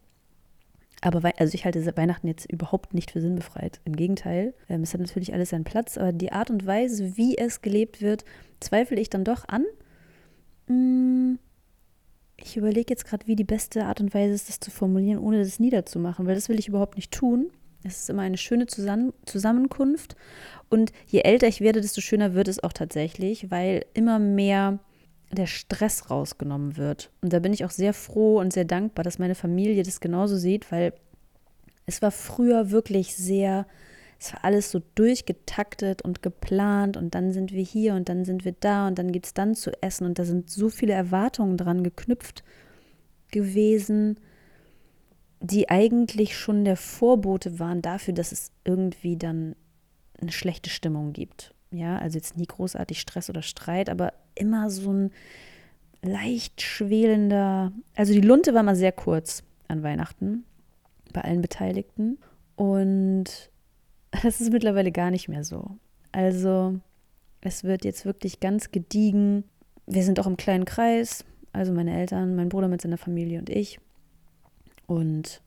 Aber 1.01 1.34
also 1.38 1.53
ich 1.53 1.65
halte 1.65 1.98
Weihnachten 1.98 2.27
jetzt 2.27 2.50
überhaupt 2.50 2.93
nicht 2.93 3.12
für 3.12 3.20
sinnbefreit. 3.20 3.82
Im 3.84 3.98
Gegenteil, 3.98 4.53
ähm, 4.70 4.84
es 4.84 4.93
hat 4.93 5.01
natürlich 5.01 5.34
alles 5.34 5.50
seinen 5.50 5.65
Platz, 5.65 5.98
aber 5.98 6.13
die 6.13 6.32
Art 6.32 6.50
und 6.50 6.65
Weise, 6.65 7.17
wie 7.17 7.38
es 7.38 7.62
gelebt 7.62 8.01
wird, 8.01 8.24
zweifle 8.62 9.01
ich 9.01 9.10
dann 9.10 9.25
doch 9.25 9.46
an. 9.50 9.65
Ich 12.43 12.57
überlege 12.57 12.91
jetzt 12.91 13.05
gerade, 13.05 13.25
wie 13.25 13.35
die 13.35 13.43
beste 13.43 13.85
Art 13.85 14.01
und 14.01 14.13
Weise 14.13 14.33
ist, 14.33 14.50
das 14.50 14.59
zu 14.59 14.69
formulieren, 14.69 15.19
ohne 15.19 15.39
das 15.39 15.59
niederzumachen, 15.59 16.25
weil 16.25 16.35
das 16.35 16.50
will 16.50 16.59
ich 16.59 16.67
überhaupt 16.67 16.97
nicht 16.97 17.12
tun. 17.12 17.50
Es 17.83 18.00
ist 18.00 18.09
immer 18.09 18.21
eine 18.21 18.38
schöne 18.38 18.67
Zusammen 18.67 19.13
Zusammenkunft. 19.25 20.15
Und 20.69 20.91
je 21.07 21.21
älter 21.21 21.47
ich 21.47 21.62
werde, 21.62 21.81
desto 21.81 22.01
schöner 22.01 22.33
wird 22.33 22.47
es 22.47 22.63
auch 22.63 22.73
tatsächlich, 22.73 23.51
weil 23.51 23.85
immer 23.93 24.19
mehr 24.19 24.79
der 25.31 25.47
Stress 25.47 26.09
rausgenommen 26.09 26.77
wird. 26.77 27.12
Und 27.21 27.33
da 27.33 27.39
bin 27.39 27.53
ich 27.53 27.65
auch 27.65 27.71
sehr 27.71 27.93
froh 27.93 28.39
und 28.39 28.53
sehr 28.53 28.65
dankbar, 28.65 29.03
dass 29.03 29.19
meine 29.19 29.35
Familie 29.35 29.83
das 29.83 30.00
genauso 30.00 30.38
sieht, 30.38 30.71
weil 30.71 30.93
es 31.85 32.01
war 32.01 32.12
früher 32.12 32.71
wirklich 32.71 33.15
sehr 33.15 33.65
es 34.24 34.34
war 34.34 34.46
alles 34.46 34.72
so 34.72 34.82
durchgetaktet 34.96 36.01
und 36.01 36.22
geplant 36.22 36.96
und 36.96 37.13
dann 37.13 37.34
sind 37.34 37.51
wir 37.51 37.63
hier 37.63 37.94
und 37.94 38.08
dann 38.08 38.24
sind 38.24 38.46
wir 38.46 38.56
da 38.58 38.88
und 38.88 38.98
dann 38.98 39.12
gibt 39.12 39.25
es 39.25 39.34
dann 39.34 39.53
zu 39.53 39.72
essen 39.84 40.06
und 40.06 40.18
da 40.18 40.24
sind 40.24 40.50
so 40.50 40.70
viele 40.70 40.94
Erwartungen 40.94 41.58
dran 41.58 41.84
geknüpft 41.84 42.44
gewesen, 43.32 44.18
die 45.42 45.70
eigentlich 45.70 46.38
schon 46.38 46.63
der 46.63 46.77
Vorbote 46.77 47.60
waren 47.60 47.82
dafür, 47.82 48.13
dass 48.13 48.32
es 48.32 48.51
irgendwie 48.63 49.18
dann 49.18 49.58
eine 50.22 50.32
schlechte 50.32 50.70
Stimmung 50.70 51.12
gibt. 51.12 51.53
Ja, 51.72 51.98
also 51.98 52.18
jetzt 52.18 52.38
nie 52.38 52.46
großartig 52.46 53.01
Stress 53.01 53.30
oder 53.30 53.42
Streit, 53.42 53.89
aber 53.89 54.13
immer 54.36 54.70
so 54.70 54.94
ein 54.94 55.12
leicht 56.01 56.62
schwelender, 56.62 57.74
also 57.96 58.13
die 58.13 58.22
Lunte 58.22 58.53
war 58.53 58.63
mal 58.63 58.75
sehr 58.75 58.92
kurz 58.94 59.44
an 59.68 59.84
Weihnachten 59.84 60.46
bei 61.12 61.22
allen 61.22 61.42
Beteiligten 61.42 62.20
Und 62.56 63.51
das 64.22 64.41
ist 64.41 64.51
mittlerweile 64.51 64.91
gar 64.91 65.12
nicht 65.12 65.27
mehr 65.27 65.43
so. 65.43 65.77
Also 66.12 66.79
es 67.41 67.63
wird 67.63 67.84
jetzt 67.84 68.05
wirklich 68.05 68.39
ganz 68.39 68.72
gediegen. 68.72 69.43
Wir 69.88 70.03
sind 70.03 70.20
auch 70.20 70.27
im 70.27 70.38
kleinen 70.38 70.65
Kreis, 70.65 71.25
also 71.51 71.74
meine 71.74 71.98
Eltern, 71.98 72.36
mein 72.36 72.50
Bruder 72.50 72.67
mit 72.67 72.82
seiner 72.82 72.98
Familie 72.98 73.39
und 73.39 73.50
ich. 73.50 73.79
Und 74.86 75.41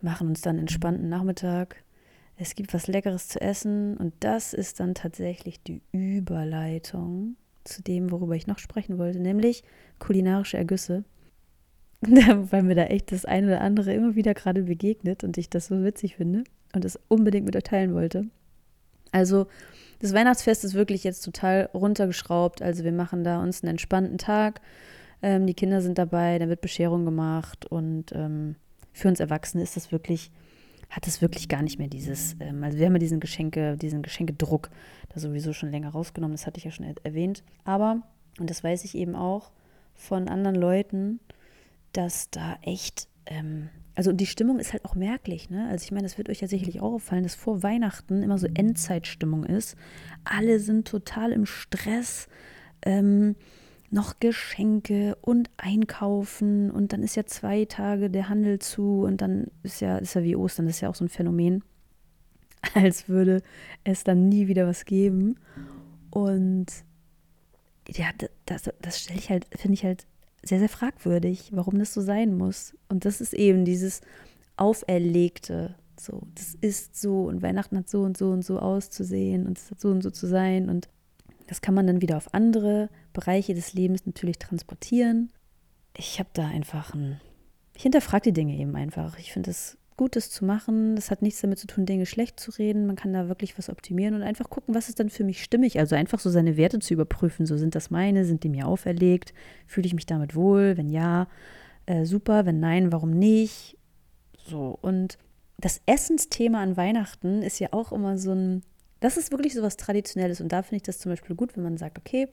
machen 0.00 0.28
uns 0.28 0.42
dann 0.42 0.58
entspannten 0.58 1.08
Nachmittag. 1.08 1.82
Es 2.36 2.54
gibt 2.54 2.74
was 2.74 2.86
Leckeres 2.86 3.28
zu 3.28 3.40
essen 3.40 3.96
und 3.96 4.12
das 4.20 4.52
ist 4.52 4.80
dann 4.80 4.94
tatsächlich 4.94 5.62
die 5.62 5.80
Überleitung 5.92 7.36
zu 7.64 7.82
dem, 7.82 8.10
worüber 8.10 8.34
ich 8.34 8.46
noch 8.46 8.58
sprechen 8.58 8.98
wollte, 8.98 9.20
nämlich 9.20 9.62
kulinarische 9.98 10.58
Ergüsse. 10.58 11.04
Weil 12.02 12.62
mir 12.62 12.74
da 12.74 12.84
echt 12.84 13.12
das 13.12 13.24
eine 13.24 13.46
oder 13.46 13.60
andere 13.60 13.94
immer 13.94 14.14
wieder 14.14 14.34
gerade 14.34 14.64
begegnet 14.64 15.24
und 15.24 15.38
ich 15.38 15.48
das 15.48 15.68
so 15.68 15.82
witzig 15.82 16.16
finde 16.16 16.44
und 16.74 16.84
es 16.84 16.98
unbedingt 17.08 17.46
mit 17.46 17.56
euch 17.56 17.62
teilen 17.62 17.94
wollte. 17.94 18.26
Also, 19.12 19.46
das 20.00 20.12
Weihnachtsfest 20.12 20.64
ist 20.64 20.74
wirklich 20.74 21.04
jetzt 21.04 21.22
total 21.22 21.70
runtergeschraubt. 21.72 22.62
Also, 22.62 22.84
wir 22.84 22.92
machen 22.92 23.24
da 23.24 23.40
uns 23.40 23.62
einen 23.62 23.70
entspannten 23.70 24.18
Tag. 24.18 24.60
Ähm, 25.22 25.46
die 25.46 25.54
Kinder 25.54 25.80
sind 25.80 25.96
dabei, 25.96 26.38
da 26.38 26.48
wird 26.48 26.60
Bescherung 26.60 27.06
gemacht 27.06 27.64
und 27.64 28.12
ähm, 28.12 28.56
für 28.92 29.08
uns 29.08 29.20
Erwachsene 29.20 29.62
ist 29.62 29.74
das 29.74 29.90
wirklich, 29.90 30.30
hat 30.90 31.06
es 31.06 31.22
wirklich 31.22 31.48
gar 31.48 31.62
nicht 31.62 31.78
mehr 31.78 31.88
dieses, 31.88 32.36
ähm, 32.40 32.62
also 32.62 32.76
wir 32.76 32.84
haben 32.84 32.92
ja 32.92 32.98
diesen 32.98 33.20
Geschenke, 33.20 33.78
diesen 33.78 34.02
Geschenkedruck 34.02 34.68
da 35.14 35.20
sowieso 35.20 35.54
schon 35.54 35.70
länger 35.70 35.90
rausgenommen, 35.90 36.36
das 36.36 36.46
hatte 36.46 36.58
ich 36.58 36.64
ja 36.64 36.70
schon 36.70 36.94
erwähnt. 37.04 37.42
Aber, 37.64 38.02
und 38.38 38.50
das 38.50 38.62
weiß 38.62 38.84
ich 38.84 38.94
eben 38.94 39.16
auch 39.16 39.50
von 39.94 40.28
anderen 40.28 40.56
Leuten, 40.56 41.20
dass 41.92 42.28
da 42.30 42.58
echt, 42.60 43.08
ähm, 43.26 43.68
also 43.94 44.12
die 44.12 44.26
Stimmung 44.26 44.58
ist 44.58 44.72
halt 44.72 44.84
auch 44.84 44.94
merklich, 44.94 45.50
ne? 45.50 45.68
Also 45.68 45.84
ich 45.84 45.92
meine, 45.92 46.02
das 46.02 46.18
wird 46.18 46.28
euch 46.28 46.40
ja 46.40 46.48
sicherlich 46.48 46.80
auch 46.80 46.94
auffallen, 46.94 47.22
dass 47.22 47.36
vor 47.36 47.62
Weihnachten 47.62 48.22
immer 48.22 48.38
so 48.38 48.48
Endzeitstimmung 48.52 49.44
ist. 49.44 49.76
Alle 50.24 50.58
sind 50.58 50.88
total 50.88 51.32
im 51.32 51.46
Stress. 51.46 52.28
Ähm, 52.82 53.36
noch 53.94 54.18
Geschenke 54.18 55.16
und 55.20 55.50
einkaufen 55.56 56.70
und 56.70 56.92
dann 56.92 57.02
ist 57.02 57.14
ja 57.14 57.24
zwei 57.26 57.64
Tage 57.64 58.10
der 58.10 58.28
Handel 58.28 58.58
zu 58.58 59.02
und 59.02 59.20
dann 59.20 59.46
ist 59.62 59.80
ja, 59.80 59.98
ist 59.98 60.14
ja 60.14 60.24
wie 60.24 60.34
Ostern, 60.34 60.66
das 60.66 60.76
ist 60.76 60.80
ja 60.80 60.90
auch 60.90 60.96
so 60.96 61.04
ein 61.04 61.08
Phänomen, 61.08 61.62
als 62.74 63.08
würde 63.08 63.40
es 63.84 64.02
dann 64.02 64.28
nie 64.28 64.48
wieder 64.48 64.66
was 64.66 64.84
geben. 64.84 65.38
Und 66.10 66.66
ja, 67.88 68.06
das, 68.46 68.70
das 68.80 69.00
stelle 69.00 69.18
ich 69.18 69.30
halt, 69.30 69.46
finde 69.56 69.74
ich 69.74 69.84
halt 69.84 70.06
sehr, 70.44 70.58
sehr 70.58 70.68
fragwürdig, 70.68 71.50
warum 71.52 71.78
das 71.78 71.94
so 71.94 72.00
sein 72.00 72.36
muss. 72.36 72.74
Und 72.88 73.04
das 73.04 73.20
ist 73.20 73.34
eben 73.34 73.64
dieses 73.64 74.00
Auferlegte. 74.56 75.74
So, 75.98 76.26
das 76.34 76.54
ist 76.54 77.00
so 77.00 77.24
und 77.24 77.42
Weihnachten 77.42 77.78
hat 77.78 77.88
so 77.88 78.02
und 78.02 78.16
so 78.16 78.30
und 78.30 78.44
so 78.44 78.58
auszusehen 78.58 79.46
und 79.46 79.58
es 79.58 79.70
hat 79.70 79.80
so 79.80 79.88
und 79.88 80.02
so 80.02 80.10
zu 80.10 80.26
sein. 80.26 80.68
Und 80.68 80.88
das 81.46 81.60
kann 81.60 81.74
man 81.74 81.86
dann 81.86 82.00
wieder 82.00 82.16
auf 82.16 82.32
andere 82.34 82.88
Bereiche 83.12 83.54
des 83.54 83.74
Lebens 83.74 84.06
natürlich 84.06 84.38
transportieren. 84.38 85.30
Ich 85.96 86.18
habe 86.18 86.30
da 86.32 86.46
einfach 86.46 86.94
ein. 86.94 87.20
Ich 87.76 87.82
hinterfrage 87.82 88.24
die 88.24 88.32
Dinge 88.32 88.56
eben 88.56 88.74
einfach. 88.76 89.18
Ich 89.18 89.32
finde 89.32 89.50
es 89.50 89.76
gut, 89.96 90.16
das 90.16 90.30
zu 90.30 90.44
machen. 90.44 90.96
Das 90.96 91.10
hat 91.10 91.22
nichts 91.22 91.40
damit 91.40 91.58
zu 91.58 91.66
tun, 91.66 91.86
Dinge 91.86 92.06
schlecht 92.06 92.40
zu 92.40 92.50
reden. 92.52 92.86
Man 92.86 92.96
kann 92.96 93.12
da 93.12 93.28
wirklich 93.28 93.56
was 93.58 93.70
optimieren 93.70 94.14
und 94.14 94.22
einfach 94.22 94.50
gucken, 94.50 94.74
was 94.74 94.88
ist 94.88 95.00
dann 95.00 95.10
für 95.10 95.24
mich 95.24 95.42
stimmig. 95.42 95.78
Also 95.78 95.96
einfach 95.96 96.18
so 96.18 96.30
seine 96.30 96.56
Werte 96.56 96.78
zu 96.78 96.94
überprüfen. 96.94 97.46
So 97.46 97.56
sind 97.56 97.74
das 97.74 97.90
meine, 97.90 98.24
sind 98.24 98.44
die 98.44 98.48
mir 98.48 98.66
auferlegt? 98.66 99.32
Fühle 99.66 99.86
ich 99.86 99.94
mich 99.94 100.06
damit 100.06 100.34
wohl? 100.34 100.76
Wenn 100.76 100.90
ja, 100.90 101.28
äh, 101.86 102.04
super. 102.04 102.46
Wenn 102.46 102.60
nein, 102.60 102.92
warum 102.92 103.10
nicht? 103.10 103.76
So. 104.46 104.78
Und 104.82 105.18
das 105.58 105.80
Essensthema 105.86 106.62
an 106.62 106.76
Weihnachten 106.76 107.42
ist 107.42 107.58
ja 107.60 107.68
auch 107.72 107.92
immer 107.92 108.18
so 108.18 108.32
ein 108.32 108.62
das 109.04 109.18
ist 109.18 109.32
wirklich 109.32 109.52
so 109.52 109.60
was 109.60 109.76
Traditionelles 109.76 110.40
und 110.40 110.50
da 110.50 110.62
finde 110.62 110.76
ich 110.76 110.82
das 110.82 110.98
zum 110.98 111.12
Beispiel 111.12 111.36
gut, 111.36 111.54
wenn 111.56 111.62
man 111.62 111.76
sagt, 111.76 111.98
okay, 111.98 112.28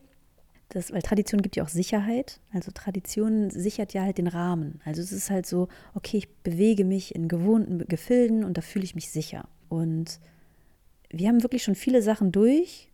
das, 0.74 0.92
weil 0.92 1.02
Tradition 1.02 1.42
gibt 1.42 1.56
ja 1.56 1.64
auch 1.64 1.68
Sicherheit. 1.68 2.40
Also 2.52 2.70
Tradition 2.72 3.50
sichert 3.50 3.92
ja 3.92 4.02
halt 4.02 4.18
den 4.18 4.26
Rahmen. 4.26 4.80
Also 4.84 5.02
es 5.02 5.12
ist 5.12 5.30
halt 5.30 5.46
so, 5.46 5.68
okay, 5.94 6.18
ich 6.18 6.28
bewege 6.42 6.84
mich 6.84 7.14
in 7.14 7.28
gewohnten 7.28 7.78
Gefilden 7.86 8.42
und 8.42 8.56
da 8.56 8.62
fühle 8.62 8.84
ich 8.84 8.94
mich 8.94 9.10
sicher. 9.10 9.48
Und 9.68 10.18
wir 11.10 11.28
haben 11.28 11.42
wirklich 11.42 11.62
schon 11.62 11.74
viele 11.74 12.00
Sachen 12.00 12.32
durch, 12.32 12.90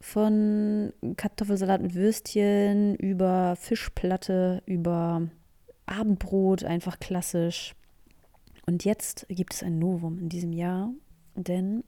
von 0.00 0.92
Kartoffelsalat 1.16 1.82
mit 1.82 1.94
Würstchen 1.94 2.94
über 2.96 3.54
Fischplatte, 3.56 4.62
über 4.66 5.28
Abendbrot, 5.86 6.64
einfach 6.64 6.98
klassisch. 6.98 7.74
Und 8.66 8.84
jetzt 8.84 9.26
gibt 9.28 9.54
es 9.54 9.62
ein 9.62 9.78
Novum 9.78 10.18
in 10.18 10.28
diesem 10.28 10.52
Jahr, 10.52 10.90
denn 11.34 11.84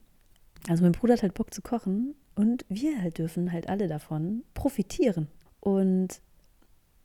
also 0.68 0.82
mein 0.84 0.92
Bruder 0.92 1.14
hat 1.14 1.22
halt 1.22 1.34
Bock 1.34 1.52
zu 1.52 1.62
kochen 1.62 2.14
und 2.34 2.64
wir 2.68 3.00
halt 3.00 3.18
dürfen 3.18 3.52
halt 3.52 3.68
alle 3.68 3.88
davon 3.88 4.44
profitieren. 4.54 5.28
Und 5.60 6.20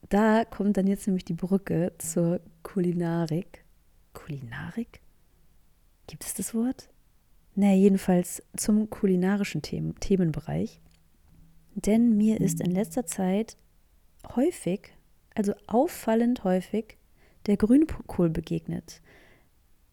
da 0.08 0.44
kommt 0.44 0.76
dann 0.76 0.86
jetzt 0.86 1.06
nämlich 1.06 1.24
die 1.24 1.34
Brücke 1.34 1.92
zur 1.98 2.40
Kulinarik. 2.62 3.64
Kulinarik? 4.14 5.00
Gibt 6.06 6.24
es 6.24 6.34
das 6.34 6.54
Wort? 6.54 6.88
Naja, 7.54 7.76
jedenfalls 7.76 8.42
zum 8.56 8.88
kulinarischen 8.88 9.62
Themen, 9.62 9.94
Themenbereich. 10.00 10.80
Denn 11.74 12.16
mir 12.16 12.40
ist 12.40 12.60
in 12.60 12.70
letzter 12.70 13.06
Zeit 13.06 13.56
häufig, 14.34 14.92
also 15.34 15.54
auffallend 15.66 16.44
häufig, 16.44 16.96
der 17.46 17.56
Grünkohl 17.56 18.30
begegnet. 18.30 19.02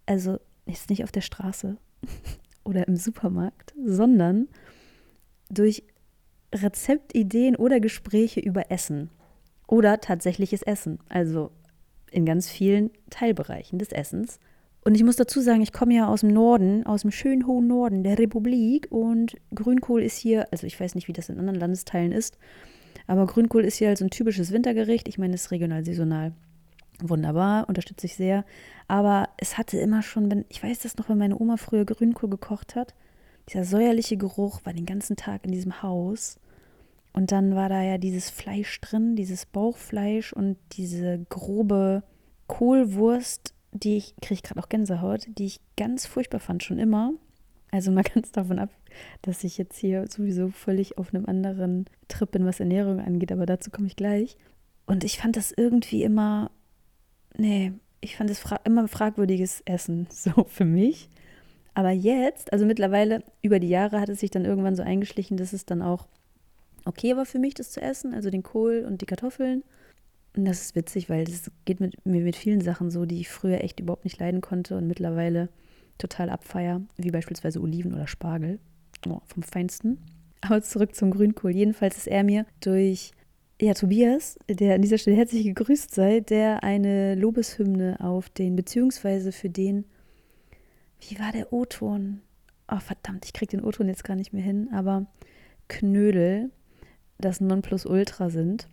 Also 0.05 0.39
jetzt 0.65 0.89
nicht 0.89 1.03
auf 1.03 1.11
der 1.11 1.21
Straße, 1.21 1.77
oder 2.65 2.87
im 2.87 2.97
Supermarkt, 2.97 3.73
sondern 3.85 4.47
durch 5.49 5.83
Rezeptideen 6.53 7.55
oder 7.55 7.79
Gespräche 7.79 8.39
über 8.39 8.71
Essen 8.71 9.09
oder 9.67 9.99
tatsächliches 9.99 10.61
Essen, 10.61 10.99
also 11.09 11.51
in 12.11 12.25
ganz 12.25 12.49
vielen 12.49 12.91
Teilbereichen 13.09 13.79
des 13.79 13.91
Essens. 13.91 14.39
Und 14.83 14.95
ich 14.95 15.03
muss 15.03 15.15
dazu 15.15 15.41
sagen, 15.41 15.61
ich 15.61 15.73
komme 15.73 15.95
ja 15.95 16.07
aus 16.07 16.21
dem 16.21 16.29
Norden, 16.29 16.85
aus 16.85 17.01
dem 17.01 17.11
schönen 17.11 17.47
hohen 17.47 17.67
Norden 17.67 18.03
der 18.03 18.19
Republik 18.19 18.87
und 18.91 19.35
Grünkohl 19.53 20.03
ist 20.03 20.17
hier, 20.17 20.47
also 20.51 20.67
ich 20.67 20.79
weiß 20.79 20.93
nicht, 20.95 21.07
wie 21.07 21.13
das 21.13 21.29
in 21.29 21.39
anderen 21.39 21.59
Landesteilen 21.59 22.11
ist, 22.11 22.37
aber 23.07 23.25
Grünkohl 23.25 23.65
ist 23.65 23.77
hier 23.77 23.89
halt 23.89 23.97
so 23.97 24.05
ein 24.05 24.11
typisches 24.11 24.51
Wintergericht. 24.51 25.07
Ich 25.07 25.17
meine, 25.17 25.33
es 25.35 25.45
ist 25.45 25.51
regional 25.51 25.85
saisonal 25.85 26.33
wunderbar, 27.01 27.67
unterstütze 27.67 28.05
ich 28.07 28.15
sehr. 28.15 28.45
Aber 28.87 29.29
es 29.37 29.57
hatte 29.57 29.77
immer 29.77 30.01
schon, 30.01 30.31
wenn, 30.31 30.45
ich 30.49 30.63
weiß 30.63 30.79
das 30.79 30.97
noch, 30.97 31.09
wenn 31.09 31.17
meine 31.17 31.39
Oma 31.39 31.57
früher 31.57 31.85
Grünkohl 31.85 32.29
gekocht 32.29 32.75
hat, 32.75 32.93
dieser 33.49 33.63
säuerliche 33.63 34.17
Geruch 34.17 34.61
war 34.63 34.73
den 34.73 34.85
ganzen 34.85 35.15
Tag 35.15 35.45
in 35.45 35.51
diesem 35.51 35.81
Haus. 35.81 36.39
Und 37.13 37.31
dann 37.31 37.55
war 37.55 37.69
da 37.69 37.81
ja 37.81 37.97
dieses 37.97 38.29
Fleisch 38.29 38.81
drin, 38.81 39.15
dieses 39.15 39.45
Bauchfleisch 39.45 40.33
und 40.33 40.57
diese 40.73 41.25
grobe 41.29 42.03
Kohlwurst, 42.47 43.53
die 43.71 43.97
ich, 43.97 44.15
kriege 44.21 44.35
ich 44.35 44.43
gerade 44.43 44.61
auch 44.61 44.69
Gänsehaut, 44.69 45.27
die 45.27 45.45
ich 45.45 45.59
ganz 45.77 46.05
furchtbar 46.05 46.39
fand, 46.39 46.63
schon 46.63 46.79
immer. 46.79 47.13
Also 47.71 47.91
mal 47.91 48.03
ganz 48.13 48.31
davon 48.31 48.59
ab, 48.59 48.69
dass 49.21 49.43
ich 49.43 49.57
jetzt 49.57 49.77
hier 49.77 50.07
sowieso 50.07 50.49
völlig 50.49 50.97
auf 50.97 51.13
einem 51.13 51.25
anderen 51.25 51.85
Trip 52.07 52.29
bin, 52.31 52.45
was 52.45 52.59
Ernährung 52.59 52.99
angeht, 52.99 53.31
aber 53.31 53.45
dazu 53.45 53.71
komme 53.71 53.87
ich 53.87 53.95
gleich. 53.95 54.37
Und 54.85 55.03
ich 55.03 55.17
fand 55.17 55.37
das 55.37 55.51
irgendwie 55.51 56.03
immer 56.03 56.51
nee, 57.37 57.73
ich 58.01 58.15
fand 58.15 58.29
es 58.29 58.39
fra 58.39 58.57
immer 58.63 58.87
fragwürdiges 58.87 59.61
Essen, 59.65 60.07
so 60.11 60.45
für 60.45 60.65
mich. 60.65 61.09
Aber 61.75 61.91
jetzt, 61.91 62.51
also 62.53 62.65
mittlerweile 62.65 63.21
über 63.41 63.59
die 63.59 63.69
Jahre 63.69 63.99
hat 63.99 64.09
es 64.09 64.21
sich 64.21 64.31
dann 64.31 64.45
irgendwann 64.45 64.75
so 64.75 64.81
eingeschlichen, 64.81 65.37
dass 65.37 65.53
es 65.53 65.65
dann 65.65 65.81
auch 65.81 66.07
okay 66.85 67.17
war 67.17 67.25
für 67.25 67.37
mich, 67.37 67.53
das 67.53 67.71
zu 67.71 67.81
essen, 67.81 68.13
also 68.13 68.29
den 68.29 68.43
Kohl 68.43 68.85
und 68.87 69.01
die 69.01 69.05
Kartoffeln. 69.05 69.63
Und 70.35 70.45
das 70.45 70.61
ist 70.61 70.75
witzig, 70.75 71.09
weil 71.09 71.25
das 71.25 71.51
geht 71.65 71.81
mit 71.81 72.05
mir 72.05 72.21
mit 72.21 72.37
vielen 72.37 72.61
Sachen 72.61 72.91
so, 72.91 73.05
die 73.05 73.19
ich 73.19 73.29
früher 73.29 73.61
echt 73.61 73.79
überhaupt 73.79 74.05
nicht 74.05 74.19
leiden 74.19 74.41
konnte 74.41 74.77
und 74.77 74.87
mittlerweile 74.87 75.49
total 75.97 76.29
abfeier, 76.29 76.81
wie 76.97 77.11
beispielsweise 77.11 77.61
Oliven 77.61 77.93
oder 77.93 78.07
Spargel. 78.07 78.59
Oh, 79.07 79.19
vom 79.25 79.43
Feinsten. 79.43 79.97
Aber 80.41 80.61
zurück 80.61 80.95
zum 80.95 81.11
Grünkohl. 81.11 81.51
Jedenfalls 81.51 81.97
ist 81.97 82.07
er 82.07 82.23
mir 82.23 82.45
durch 82.61 83.11
ja, 83.61 83.73
Tobias, 83.73 84.37
der 84.49 84.75
an 84.75 84.81
dieser 84.81 84.97
Stelle 84.97 85.17
herzlich 85.17 85.43
gegrüßt 85.43 85.93
sei, 85.93 86.19
der 86.21 86.63
eine 86.63 87.15
Lobeshymne 87.15 87.99
auf 87.99 88.29
den, 88.29 88.55
beziehungsweise 88.55 89.31
für 89.31 89.49
den, 89.49 89.85
wie 91.09 91.19
war 91.19 91.31
der 91.31 91.53
O-Ton? 91.53 92.21
Oh, 92.67 92.79
verdammt, 92.79 93.25
ich 93.25 93.33
krieg 93.33 93.49
den 93.49 93.63
O-Ton 93.63 93.87
jetzt 93.87 94.03
gar 94.03 94.15
nicht 94.15 94.33
mehr 94.33 94.43
hin, 94.43 94.69
aber 94.73 95.05
Knödel, 95.67 96.51
das 97.17 97.41
Nonplusultra 97.41 98.29
sind. 98.29 98.67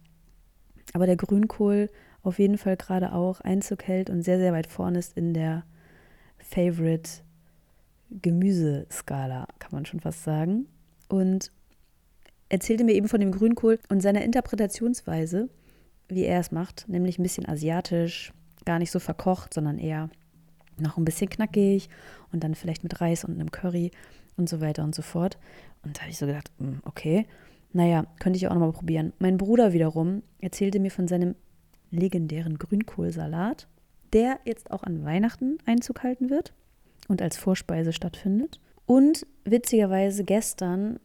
Aber 0.94 1.06
der 1.06 1.16
Grünkohl 1.16 1.90
auf 2.22 2.38
jeden 2.38 2.58
Fall 2.58 2.76
gerade 2.76 3.12
auch 3.12 3.40
Einzug 3.40 3.84
hält 3.84 4.10
und 4.10 4.22
sehr, 4.22 4.38
sehr 4.38 4.52
weit 4.52 4.66
vorne 4.66 4.98
ist 4.98 5.16
in 5.16 5.34
der 5.34 5.64
Favorite 6.38 7.10
Gemüseskala, 8.10 9.46
kann 9.58 9.70
man 9.72 9.86
schon 9.86 10.00
fast 10.00 10.22
sagen. 10.22 10.66
Und 11.08 11.50
erzählte 12.48 12.84
mir 12.84 12.92
eben 12.92 13.08
von 13.08 13.20
dem 13.20 13.32
Grünkohl 13.32 13.78
und 13.88 14.00
seiner 14.00 14.22
Interpretationsweise, 14.22 15.48
wie 16.08 16.24
er 16.24 16.40
es 16.40 16.52
macht, 16.52 16.88
nämlich 16.88 17.18
ein 17.18 17.22
bisschen 17.22 17.48
asiatisch, 17.48 18.32
gar 18.64 18.78
nicht 18.78 18.90
so 18.90 18.98
verkocht, 18.98 19.54
sondern 19.54 19.78
eher 19.78 20.10
noch 20.78 20.96
ein 20.96 21.04
bisschen 21.04 21.28
knackig 21.28 21.88
und 22.32 22.44
dann 22.44 22.54
vielleicht 22.54 22.82
mit 22.82 23.00
Reis 23.00 23.24
und 23.24 23.34
einem 23.34 23.50
Curry 23.50 23.90
und 24.36 24.48
so 24.48 24.60
weiter 24.60 24.84
und 24.84 24.94
so 24.94 25.02
fort. 25.02 25.38
Und 25.84 25.96
da 25.96 26.02
habe 26.02 26.10
ich 26.10 26.18
so 26.18 26.26
gedacht, 26.26 26.50
hm, 26.58 26.80
okay, 26.84 27.26
naja, 27.72 28.06
könnte 28.18 28.36
ich 28.36 28.46
auch 28.48 28.52
nochmal 28.52 28.72
probieren. 28.72 29.12
Mein 29.18 29.38
Bruder 29.38 29.72
wiederum 29.72 30.22
erzählte 30.40 30.78
mir 30.78 30.90
von 30.90 31.08
seinem 31.08 31.34
legendären 31.90 32.58
Grünkohlsalat, 32.58 33.66
der 34.12 34.40
jetzt 34.44 34.70
auch 34.70 34.82
an 34.82 35.04
Weihnachten 35.04 35.58
Einzug 35.66 36.02
halten 36.02 36.30
wird 36.30 36.52
und 37.08 37.22
als 37.22 37.36
Vorspeise 37.36 37.92
stattfindet. 37.92 38.60
Und 38.86 39.26
witzigerweise 39.44 40.24
gestern, 40.24 40.98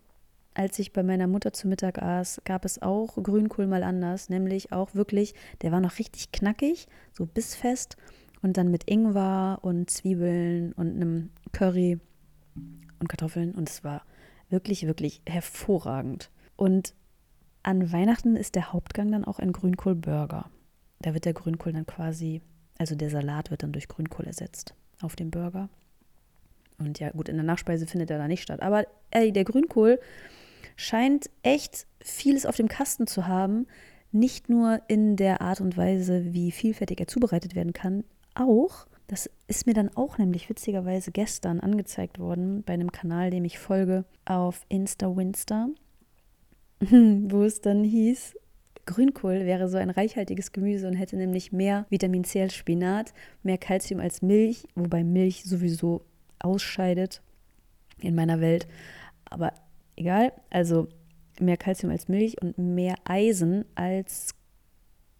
als 0.53 0.79
ich 0.79 0.91
bei 0.91 1.03
meiner 1.03 1.27
Mutter 1.27 1.53
zu 1.53 1.67
Mittag 1.67 2.01
aß, 2.01 2.41
gab 2.43 2.65
es 2.65 2.81
auch 2.81 3.15
Grünkohl 3.21 3.67
mal 3.67 3.83
anders, 3.83 4.29
nämlich 4.29 4.71
auch 4.71 4.95
wirklich, 4.95 5.36
der 5.62 5.71
war 5.71 5.79
noch 5.79 6.00
richtig 6.00 6.31
knackig, 6.31 6.88
so 7.13 7.25
bissfest 7.25 7.95
und 8.41 8.58
dann 8.58 8.72
mit 8.72 8.89
Ingwer 8.89 9.60
und 9.62 9.89
Zwiebeln 9.89 10.74
und 10.74 10.96
einem 10.96 11.29
Curry 11.51 12.00
und 13.00 13.10
Kartoffeln 13.10 13.53
und 13.53 13.70
es 13.70 13.84
war 13.84 14.03
wirklich, 14.50 14.86
wirklich 14.86 15.22
hervorragend. 15.27 16.32
Und 16.56 16.94
an 17.63 17.91
Weihnachten 17.91 18.36
ist 18.36 18.56
der 18.56 18.72
Hauptgang 18.72 19.12
dann 19.12 19.25
auch 19.25 19.39
ein 19.39 19.51
Grünkohlburger. 19.51 20.50
Da 21.00 21.13
wird 21.13 21.25
der 21.25 21.34
Grünkohl 21.34 21.74
dann 21.74 21.86
quasi, 21.86 22.41
also 22.77 22.96
der 22.96 23.10
Salat 23.10 23.51
wird 23.51 23.63
dann 23.63 23.74
durch 23.74 23.88
Grünkohl 23.88 24.25
ersetzt 24.25 24.74
auf 25.01 25.15
dem 25.15 25.32
Burger. 25.32 25.70
Und 26.79 27.00
ja, 27.00 27.10
gut, 27.12 27.29
in 27.29 27.36
der 27.36 27.46
Nachspeise 27.46 27.88
findet 27.88 28.12
er 28.12 28.17
da 28.17 28.27
nicht 28.27 28.44
statt. 28.44 28.62
Aber 28.62 28.86
ey, 29.12 29.32
der 29.32 29.44
Grünkohl 29.44 30.00
scheint 30.75 31.29
echt 31.44 31.88
vieles 32.00 32.46
auf 32.46 32.56
dem 32.56 32.67
Kasten 32.67 33.08
zu 33.08 33.27
haben. 33.27 33.67
Nicht 34.12 34.50
nur 34.50 34.82
in 34.88 35.15
der 35.15 35.41
Art 35.41 35.60
und 35.60 35.75
Weise, 35.75 36.34
wie 36.34 36.51
vielfältig 36.51 37.00
er 37.00 37.08
zubereitet 37.08 37.56
werden 37.56 37.74
kann, 37.74 38.03
auch, 38.39 38.88
das 39.08 39.29
ist 39.48 39.65
mir 39.65 39.74
dann 39.74 39.89
auch 39.96 40.17
nämlich 40.17 40.50
witzigerweise 40.50 41.12
gestern 41.12 41.60
angezeigt 41.60 42.20
worden 42.20 42.63
bei 42.63 42.74
einem 42.74 42.91
Kanal, 42.91 43.29
dem 43.32 43.46
ich 43.46 43.58
folge, 43.60 44.06
auf 44.25 44.65
Insta 44.70 45.15
Winster, 45.15 45.70
wo 46.79 47.44
es 47.44 47.62
dann 47.62 47.84
hieß, 47.84 48.36
Grünkohl 48.88 49.46
wäre 49.46 49.70
so 49.70 49.77
ein 49.77 49.91
reichhaltiges 49.91 50.51
Gemüse 50.51 50.88
und 50.88 50.96
hätte 50.96 51.17
nämlich 51.17 51.51
mehr 51.51 51.86
Vitamin 51.89 52.24
C 52.24 52.41
als 52.41 52.56
Spinat, 52.56 53.13
mehr 53.44 53.58
Kalzium 53.58 54.00
als 54.00 54.22
Milch, 54.22 54.65
wobei 54.75 55.03
Milch 55.03 55.44
sowieso 55.44 56.06
ausscheidet 56.39 57.22
in 58.00 58.15
meiner 58.15 58.41
Welt. 58.41 58.67
Aber 59.25 59.53
egal, 59.96 60.32
also 60.50 60.88
mehr 61.39 61.58
Kalzium 61.58 61.91
als 61.91 62.08
Milch 62.08 62.41
und 62.41 62.58
mehr 62.58 62.96
Eisen 63.03 63.65
als 63.75 64.34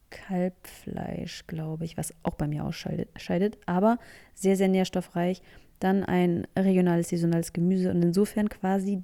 Kalbfleisch, 0.10 1.48
glaube 1.48 1.86
ich, 1.86 1.98
was 1.98 2.14
auch 2.24 2.36
bei 2.36 2.48
mir 2.48 2.66
ausscheidet, 2.66 3.58
aber 3.66 3.98
sehr, 4.34 4.56
sehr 4.56 4.68
nährstoffreich. 4.68 5.42
Dann 5.80 6.04
ein 6.04 6.48
regionales, 6.58 7.10
saisonales 7.10 7.54
Gemüse 7.54 7.92
und 7.92 8.02
insofern 8.02 8.50
quasi 8.50 9.04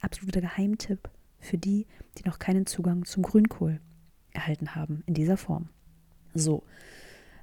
absoluter 0.00 0.40
Geheimtipp 0.40 1.10
für 1.40 1.58
die, 1.58 1.86
die 2.18 2.24
noch 2.24 2.38
keinen 2.38 2.66
Zugang 2.66 3.04
zum 3.04 3.22
Grünkohl 3.22 3.80
erhalten 4.32 4.74
haben 4.74 5.02
in 5.06 5.14
dieser 5.14 5.36
Form. 5.36 5.68
So, 6.34 6.62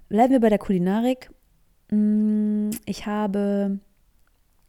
bleiben 0.09 0.31
wir 0.31 0.39
bei 0.39 0.49
der 0.49 0.59
Kulinarik. 0.59 1.31
Mm, 1.89 2.69
ich 2.85 3.05
habe 3.05 3.79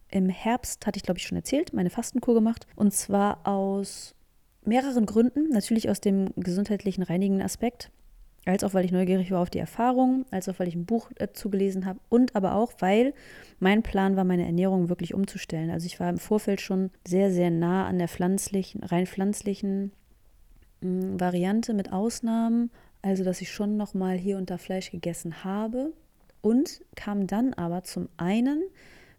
im 0.09 0.29
Herbst, 0.29 0.87
hatte 0.87 0.97
ich 0.97 1.03
glaube 1.03 1.19
ich 1.19 1.27
schon 1.27 1.37
erzählt, 1.37 1.73
meine 1.73 1.91
Fastenkur 1.91 2.35
gemacht 2.35 2.67
und 2.77 2.93
zwar 2.93 3.47
aus 3.47 4.15
mehreren 4.65 5.07
Gründen. 5.07 5.49
Natürlich 5.51 5.89
aus 5.91 6.01
dem 6.01 6.31
gesundheitlichen 6.37 7.03
reinigenden 7.03 7.45
Aspekt 7.45 7.91
als 8.45 8.65
auch 8.65 8.75
weil 8.75 8.85
ich 8.85 8.93
neugierig 8.93 9.31
war 9.31 9.41
auf 9.41 9.51
die 9.51 9.59
Erfahrung, 9.59 10.25
als 10.31 10.49
auch 10.49 10.59
weil 10.59 10.69
ich 10.69 10.75
ein 10.75 10.85
Buch 10.85 11.11
dazu 11.17 11.49
gelesen 11.49 11.87
habe 11.87 12.01
und 12.09 12.35
aber 12.35 12.55
auch, 12.55 12.73
weil 12.81 13.15
mein 13.61 13.83
Plan 13.83 14.17
war, 14.17 14.25
meine 14.25 14.45
Ernährung 14.45 14.89
wirklich 14.89 15.15
umzustellen. 15.15 15.71
Also 15.71 15.87
ich 15.87 16.01
war 16.01 16.11
im 16.11 16.19
Vorfeld 16.19 16.61
schon 16.61 16.91
sehr, 17.07 17.31
sehr 17.31 17.51
nah 17.51 17.87
an 17.87 17.99
der 17.99 18.09
pflanzlichen, 18.09 18.83
rein 18.83 19.07
pflanzlichen 19.07 19.93
mh, 20.81 21.03
hm, 21.03 21.21
Variante 21.21 21.73
mit 21.73 21.93
Ausnahmen, 21.93 22.71
also 23.01 23.23
dass 23.23 23.41
ich 23.41 23.53
schon 23.53 23.77
noch 23.77 23.95
mal 23.95 24.17
hier 24.17 24.39
und 24.39 24.51
da 24.51 24.59
Fleisch 24.59 24.91
gegessen 24.91 25.45
habe 25.45 25.93
und 26.41 26.81
kam 26.97 27.27
dann 27.27 27.55
aber 27.55 27.85
zum 27.85 28.09
einen 28.17 28.63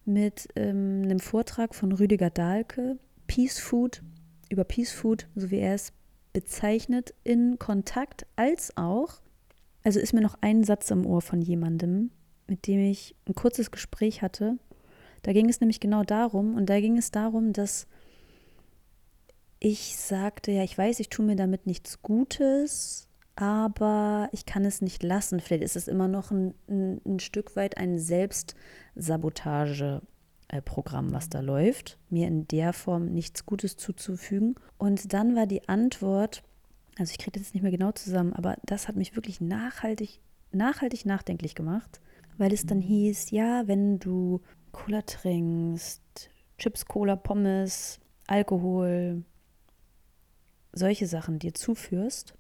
mit 0.06 0.50
ähm, 0.56 1.02
einem 1.04 1.20
Vortrag 1.20 1.74
von 1.74 1.94
Rüdiger 1.94 2.30
Dahlke, 2.30 2.98
Peace 3.28 3.60
Food, 3.60 4.02
über 4.50 4.66
Peace 4.66 4.92
Food, 4.92 5.28
so 5.36 5.50
wie 5.50 5.60
er 5.60 5.76
es 5.76 5.94
bezeichnet 6.34 7.14
in 7.24 7.58
Kontakt, 7.60 8.26
als 8.36 8.76
auch, 8.76 9.22
also 9.84 10.00
ist 10.00 10.14
mir 10.14 10.22
noch 10.22 10.38
ein 10.42 10.64
Satz 10.64 10.92
im 10.92 11.06
Ohr 11.06 11.22
von 11.22 11.42
jemandem, 11.42 12.12
mit 12.48 12.68
dem 12.68 12.80
ich 12.80 13.16
ein 13.28 13.36
kurzes 13.36 13.72
Gespräch 13.72 14.22
hatte. 14.22 14.58
Da 15.22 15.34
ging 15.34 15.50
es 15.50 15.62
nämlich 15.62 15.80
genau 15.80 16.04
darum, 16.04 16.56
und 16.56 16.70
da 16.70 16.80
ging 16.80 16.98
es 16.98 17.12
darum, 17.12 17.54
dass 17.54 17.88
ich 19.60 19.96
sagte, 19.96 20.52
ja, 20.52 20.64
ich 20.64 20.78
weiß, 20.78 21.00
ich 21.00 21.10
tue 21.10 21.26
mir 21.26 21.38
damit 21.38 21.68
nichts 21.68 22.02
Gutes, 22.02 23.08
aber 23.36 24.30
ich 24.34 24.46
kann 24.46 24.66
es 24.66 24.82
nicht 24.82 25.04
lassen. 25.04 25.40
Vielleicht 25.40 25.64
ist 25.64 25.78
es 25.78 25.88
immer 25.88 26.10
noch 26.10 26.32
ein, 26.32 26.54
ein, 26.68 27.00
ein 27.06 27.20
Stück 27.20 27.56
weit 27.56 27.78
ein 27.78 27.98
Selbstsabotage 27.98 30.02
Programm, 30.62 31.14
was 31.14 31.30
da 31.30 31.40
läuft, 31.40 31.98
mir 32.10 32.28
in 32.28 32.48
der 32.48 32.74
Form 32.74 33.06
nichts 33.06 33.46
Gutes 33.46 33.78
zuzufügen. 33.78 34.56
Und 34.78 35.14
dann 35.14 35.36
war 35.36 35.48
die 35.48 35.68
Antwort, 35.68 36.44
also 36.98 37.12
ich 37.12 37.18
kriege 37.18 37.32
das 37.32 37.44
jetzt 37.44 37.54
nicht 37.54 37.64
mehr 37.64 37.72
genau 37.72 37.92
zusammen, 37.92 38.34
aber 38.34 38.58
das 38.66 38.88
hat 38.88 38.96
mich 38.96 39.16
wirklich 39.16 39.42
nachhaltig, 39.42 40.20
nachhaltig 40.52 41.06
nachdenklich 41.06 41.56
gemacht, 41.56 42.02
weil 42.38 42.54
es 42.54 42.66
dann 42.66 42.82
hieß, 42.82 43.32
ja, 43.32 43.68
wenn 43.68 44.00
du 44.00 44.42
Cola 44.72 45.02
trinkst, 45.02 46.30
Chips, 46.58 46.86
Cola, 46.86 47.16
Pommes, 47.16 48.00
Alkohol, 48.28 49.24
solche 50.72 51.08
Sachen 51.08 51.40
dir 51.40 51.54
zuführst, 51.54 52.36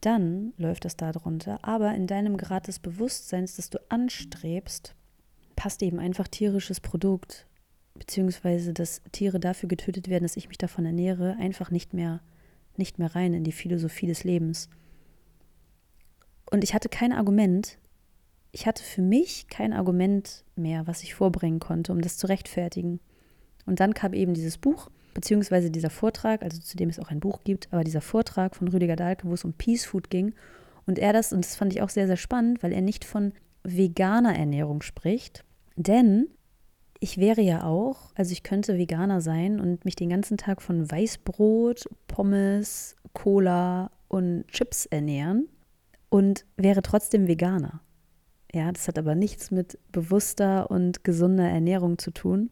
dann 0.00 0.52
läuft 0.56 0.84
das 0.84 0.96
darunter. 0.96 1.58
Aber 1.62 1.94
in 1.94 2.06
deinem 2.06 2.36
Grad 2.36 2.68
des 2.68 2.78
Bewusstseins, 2.78 3.56
das 3.56 3.70
du 3.70 3.78
anstrebst, 3.88 4.94
passt 5.56 5.82
eben 5.82 5.98
einfach 5.98 6.28
tierisches 6.28 6.80
Produkt, 6.80 7.46
beziehungsweise 7.94 8.72
dass 8.72 9.02
Tiere 9.12 9.38
dafür 9.38 9.68
getötet 9.68 10.08
werden, 10.08 10.24
dass 10.24 10.36
ich 10.36 10.48
mich 10.48 10.58
davon 10.58 10.84
ernähre, 10.84 11.36
einfach 11.38 11.70
nicht 11.70 11.94
mehr, 11.94 12.20
nicht 12.78 12.98
mehr 12.98 13.14
rein 13.14 13.34
in 13.34 13.44
die 13.44 13.52
Philosophie 13.52 14.06
des 14.06 14.24
Lebens. 14.24 14.68
Und 16.50 16.64
ich 16.64 16.74
hatte 16.74 16.88
kein 16.88 17.12
Argument, 17.12 17.78
ich 18.52 18.66
hatte 18.66 18.82
für 18.82 19.02
mich 19.02 19.48
kein 19.48 19.72
Argument 19.72 20.44
mehr, 20.56 20.86
was 20.86 21.02
ich 21.02 21.14
vorbringen 21.14 21.60
konnte, 21.60 21.92
um 21.92 22.02
das 22.02 22.18
zu 22.18 22.26
rechtfertigen. 22.26 23.00
Und 23.64 23.80
dann 23.80 23.94
kam 23.94 24.12
eben 24.12 24.34
dieses 24.34 24.58
Buch, 24.58 24.90
beziehungsweise 25.14 25.70
dieser 25.70 25.90
Vortrag, 25.90 26.42
also 26.42 26.60
zu 26.60 26.76
dem 26.76 26.88
es 26.88 26.98
auch 26.98 27.08
ein 27.08 27.20
Buch 27.20 27.44
gibt, 27.44 27.72
aber 27.72 27.84
dieser 27.84 28.00
Vortrag 28.00 28.54
von 28.56 28.68
Rüdiger 28.68 28.96
Dahlke, 28.96 29.26
wo 29.28 29.34
es 29.34 29.44
um 29.44 29.54
Peace 29.54 29.84
Food 29.84 30.10
ging. 30.10 30.34
Und 30.86 30.98
er 30.98 31.12
das, 31.12 31.32
und 31.32 31.44
das 31.44 31.56
fand 31.56 31.72
ich 31.72 31.80
auch 31.80 31.88
sehr, 31.88 32.06
sehr 32.06 32.16
spannend, 32.16 32.62
weil 32.62 32.72
er 32.72 32.82
nicht 32.82 33.04
von 33.04 33.32
veganer 33.62 34.36
Ernährung 34.36 34.82
spricht. 34.82 35.44
Denn 35.76 36.28
ich 37.02 37.18
wäre 37.18 37.40
ja 37.40 37.64
auch, 37.64 38.12
also 38.14 38.30
ich 38.30 38.44
könnte 38.44 38.78
Veganer 38.78 39.20
sein 39.20 39.58
und 39.58 39.84
mich 39.84 39.96
den 39.96 40.08
ganzen 40.08 40.36
Tag 40.36 40.62
von 40.62 40.88
Weißbrot, 40.88 41.88
Pommes, 42.06 42.94
Cola 43.12 43.90
und 44.06 44.46
Chips 44.46 44.86
ernähren 44.86 45.48
und 46.10 46.44
wäre 46.56 46.80
trotzdem 46.80 47.26
Veganer. 47.26 47.80
Ja, 48.54 48.70
das 48.70 48.86
hat 48.86 49.00
aber 49.00 49.16
nichts 49.16 49.50
mit 49.50 49.80
bewusster 49.90 50.70
und 50.70 51.02
gesunder 51.02 51.48
Ernährung 51.48 51.98
zu 51.98 52.12
tun. 52.12 52.50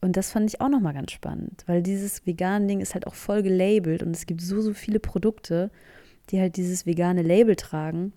Und 0.00 0.16
das 0.16 0.30
fand 0.30 0.48
ich 0.48 0.60
auch 0.60 0.68
nochmal 0.68 0.94
ganz 0.94 1.10
spannend, 1.10 1.64
weil 1.66 1.82
dieses 1.82 2.24
vegan 2.26 2.68
Ding 2.68 2.80
ist 2.80 2.94
halt 2.94 3.08
auch 3.08 3.14
voll 3.14 3.42
gelabelt 3.42 4.04
und 4.04 4.14
es 4.14 4.26
gibt 4.26 4.42
so, 4.42 4.60
so 4.60 4.74
viele 4.74 5.00
Produkte, 5.00 5.72
die 6.30 6.38
halt 6.38 6.56
dieses 6.56 6.86
vegane 6.86 7.22
Label 7.22 7.56
tragen, 7.56 8.12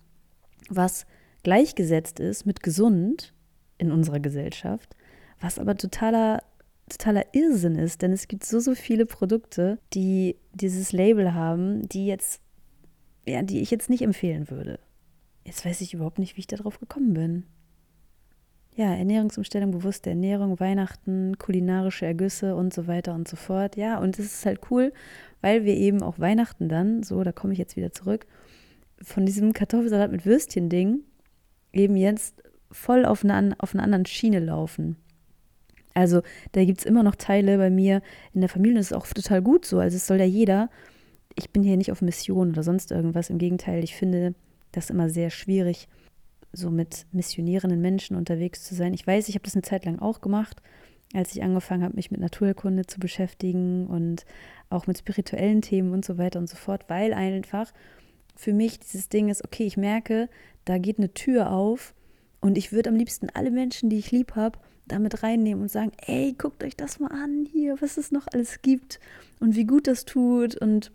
was 0.68 1.06
gleichgesetzt 1.42 2.20
ist 2.20 2.46
mit 2.46 2.62
gesund 2.62 3.34
in 3.78 3.90
unserer 3.90 4.20
Gesellschaft, 4.20 4.94
was 5.40 5.58
aber 5.58 5.76
totaler, 5.76 6.42
totaler 6.88 7.24
Irrsinn 7.32 7.76
ist, 7.76 8.02
denn 8.02 8.12
es 8.12 8.28
gibt 8.28 8.44
so, 8.44 8.60
so 8.60 8.74
viele 8.74 9.06
Produkte, 9.06 9.78
die 9.94 10.36
dieses 10.52 10.92
Label 10.92 11.34
haben, 11.34 11.88
die 11.88 12.06
jetzt, 12.06 12.40
ja, 13.26 13.42
die 13.42 13.60
ich 13.60 13.70
jetzt 13.70 13.90
nicht 13.90 14.02
empfehlen 14.02 14.50
würde. 14.50 14.78
Jetzt 15.44 15.64
weiß 15.64 15.80
ich 15.80 15.94
überhaupt 15.94 16.18
nicht, 16.18 16.36
wie 16.36 16.40
ich 16.40 16.46
darauf 16.46 16.78
gekommen 16.78 17.14
bin. 17.14 17.44
Ja, 18.76 18.94
Ernährungsumstellung, 18.94 19.72
bewusste 19.72 20.10
Ernährung, 20.10 20.60
Weihnachten, 20.60 21.36
kulinarische 21.36 22.06
Ergüsse 22.06 22.54
und 22.54 22.72
so 22.72 22.86
weiter 22.86 23.12
und 23.14 23.26
so 23.26 23.34
fort. 23.34 23.76
Ja, 23.76 23.98
und 23.98 24.18
es 24.18 24.26
ist 24.26 24.46
halt 24.46 24.60
cool, 24.70 24.92
weil 25.40 25.64
wir 25.64 25.74
eben 25.74 26.02
auch 26.02 26.20
Weihnachten 26.20 26.68
dann, 26.68 27.02
so, 27.02 27.24
da 27.24 27.32
komme 27.32 27.52
ich 27.52 27.58
jetzt 27.58 27.76
wieder 27.76 27.90
zurück, 27.90 28.26
von 29.02 29.26
diesem 29.26 29.52
Kartoffelsalat 29.52 30.12
mit 30.12 30.26
Würstchen-Ding 30.26 31.00
eben 31.72 31.96
jetzt 31.96 32.42
voll 32.70 33.04
auf 33.04 33.24
einer, 33.24 33.56
auf 33.58 33.74
einer 33.74 33.82
anderen 33.82 34.06
Schiene 34.06 34.40
laufen. 34.40 34.96
Also 35.98 36.22
da 36.52 36.64
gibt 36.64 36.78
es 36.78 36.86
immer 36.86 37.02
noch 37.02 37.16
Teile 37.16 37.58
bei 37.58 37.70
mir 37.70 38.02
in 38.32 38.40
der 38.40 38.48
Familie, 38.48 38.78
das 38.78 38.92
ist 38.92 38.96
auch 38.96 39.06
total 39.08 39.42
gut 39.42 39.64
so. 39.64 39.80
Also 39.80 39.96
es 39.96 40.06
soll 40.06 40.18
ja 40.18 40.24
jeder, 40.24 40.70
ich 41.34 41.50
bin 41.50 41.64
hier 41.64 41.76
nicht 41.76 41.90
auf 41.90 42.02
Mission 42.02 42.50
oder 42.50 42.62
sonst 42.62 42.92
irgendwas. 42.92 43.30
Im 43.30 43.38
Gegenteil, 43.38 43.82
ich 43.82 43.96
finde 43.96 44.34
das 44.70 44.90
immer 44.90 45.10
sehr 45.10 45.30
schwierig, 45.30 45.88
so 46.52 46.70
mit 46.70 47.06
missionierenden 47.10 47.80
Menschen 47.80 48.16
unterwegs 48.16 48.62
zu 48.62 48.76
sein. 48.76 48.94
Ich 48.94 49.08
weiß, 49.08 49.28
ich 49.28 49.34
habe 49.34 49.42
das 49.42 49.54
eine 49.54 49.62
Zeit 49.62 49.86
lang 49.86 49.98
auch 49.98 50.20
gemacht, 50.20 50.62
als 51.14 51.34
ich 51.34 51.42
angefangen 51.42 51.82
habe, 51.82 51.96
mich 51.96 52.12
mit 52.12 52.20
Naturkunde 52.20 52.86
zu 52.86 53.00
beschäftigen 53.00 53.88
und 53.88 54.24
auch 54.70 54.86
mit 54.86 54.98
spirituellen 54.98 55.62
Themen 55.62 55.92
und 55.92 56.04
so 56.04 56.16
weiter 56.16 56.38
und 56.38 56.48
so 56.48 56.56
fort, 56.56 56.84
weil 56.86 57.12
einfach 57.12 57.72
für 58.36 58.52
mich 58.52 58.78
dieses 58.78 59.08
Ding 59.08 59.30
ist, 59.30 59.42
okay, 59.44 59.64
ich 59.64 59.76
merke, 59.76 60.28
da 60.64 60.78
geht 60.78 60.98
eine 60.98 61.12
Tür 61.12 61.50
auf 61.50 61.92
und 62.40 62.56
ich 62.56 62.70
würde 62.70 62.90
am 62.90 62.94
liebsten 62.94 63.30
alle 63.34 63.50
Menschen, 63.50 63.90
die 63.90 63.98
ich 63.98 64.12
lieb 64.12 64.36
habe, 64.36 64.60
damit 64.88 65.22
reinnehmen 65.22 65.62
und 65.62 65.70
sagen, 65.70 65.92
ey, 66.06 66.34
guckt 66.36 66.64
euch 66.64 66.76
das 66.76 67.00
mal 67.00 67.12
an 67.12 67.46
hier, 67.50 67.80
was 67.80 67.96
es 67.96 68.10
noch 68.10 68.26
alles 68.32 68.62
gibt 68.62 69.00
und 69.40 69.54
wie 69.54 69.64
gut 69.64 69.86
das 69.86 70.04
tut 70.04 70.56
und 70.56 70.92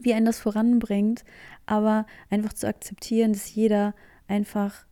wie 0.00 0.14
einen 0.14 0.26
das 0.26 0.40
voranbringt, 0.40 1.24
aber 1.66 2.06
einfach 2.30 2.52
zu 2.52 2.66
akzeptieren, 2.66 3.32
dass 3.32 3.54
jeder 3.54 3.94
einfach, 4.26 4.86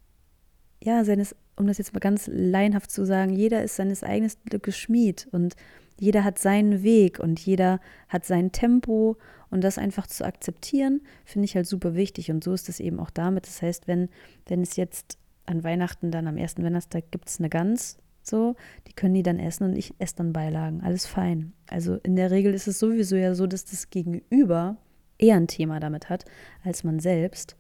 ja, 0.83 1.05
seines, 1.05 1.35
um 1.57 1.67
das 1.67 1.79
jetzt 1.79 1.93
mal 1.93 2.01
ganz 2.01 2.29
laienhaft 2.29 2.91
zu 2.91 3.05
sagen, 3.05 3.33
jeder 3.33 3.63
ist 3.63 3.77
seines 3.77 4.03
eigenen 4.03 4.33
Glückes 4.49 4.79
Schmied 4.79 5.29
und 5.33 5.57
jeder 5.99 6.25
hat 6.25 6.39
seinen 6.39 6.83
Weg 6.83 7.21
und 7.21 7.39
jeder 7.41 7.81
hat 8.09 8.25
sein 8.25 8.51
Tempo. 8.51 9.17
Und 9.51 9.63
das 9.63 9.79
einfach 9.79 10.07
zu 10.07 10.25
akzeptieren, 10.25 11.03
finde 11.25 11.45
ich 11.45 11.55
halt 11.55 11.67
super 11.67 11.95
wichtig. 11.95 12.31
Und 12.31 12.43
so 12.43 12.55
ist 12.55 12.69
es 12.69 12.81
eben 12.81 12.99
auch 12.99 13.11
damit. 13.11 13.47
Das 13.47 13.63
heißt, 13.63 13.87
wenn, 13.87 14.09
wenn 14.47 14.63
es 14.63 14.77
jetzt 14.77 15.19
an 15.47 15.63
Weihnachten 15.63 16.11
dann 16.11 16.27
am 16.27 16.39
ersten 16.39 16.65
Weihnachtstag 16.65 17.11
gibt 17.11 17.29
es 17.29 17.39
eine 17.39 17.51
Gans, 17.51 17.99
so, 18.27 18.57
die 18.87 18.93
können 18.93 19.15
die 19.15 19.23
dann 19.23 19.39
essen 19.39 19.65
und 19.65 19.77
ich 19.77 19.95
esse 19.99 20.17
dann 20.17 20.33
Beilagen, 20.33 20.81
alles 20.83 21.07
fein. 21.07 21.53
Also 21.69 21.97
in 22.03 22.17
der 22.17 22.31
Regel 22.31 22.55
ist 22.55 22.69
es 22.69 22.79
sowieso 22.79 23.17
ja 23.17 23.35
so, 23.35 23.47
dass 23.47 23.65
das 23.65 23.91
Gegenüber 23.91 24.77
eher 25.19 25.37
ein 25.37 25.49
Thema 25.49 25.81
damit 25.81 26.09
hat, 26.09 26.25
als 26.65 26.85
man 26.85 26.99
selbst. 26.99 27.57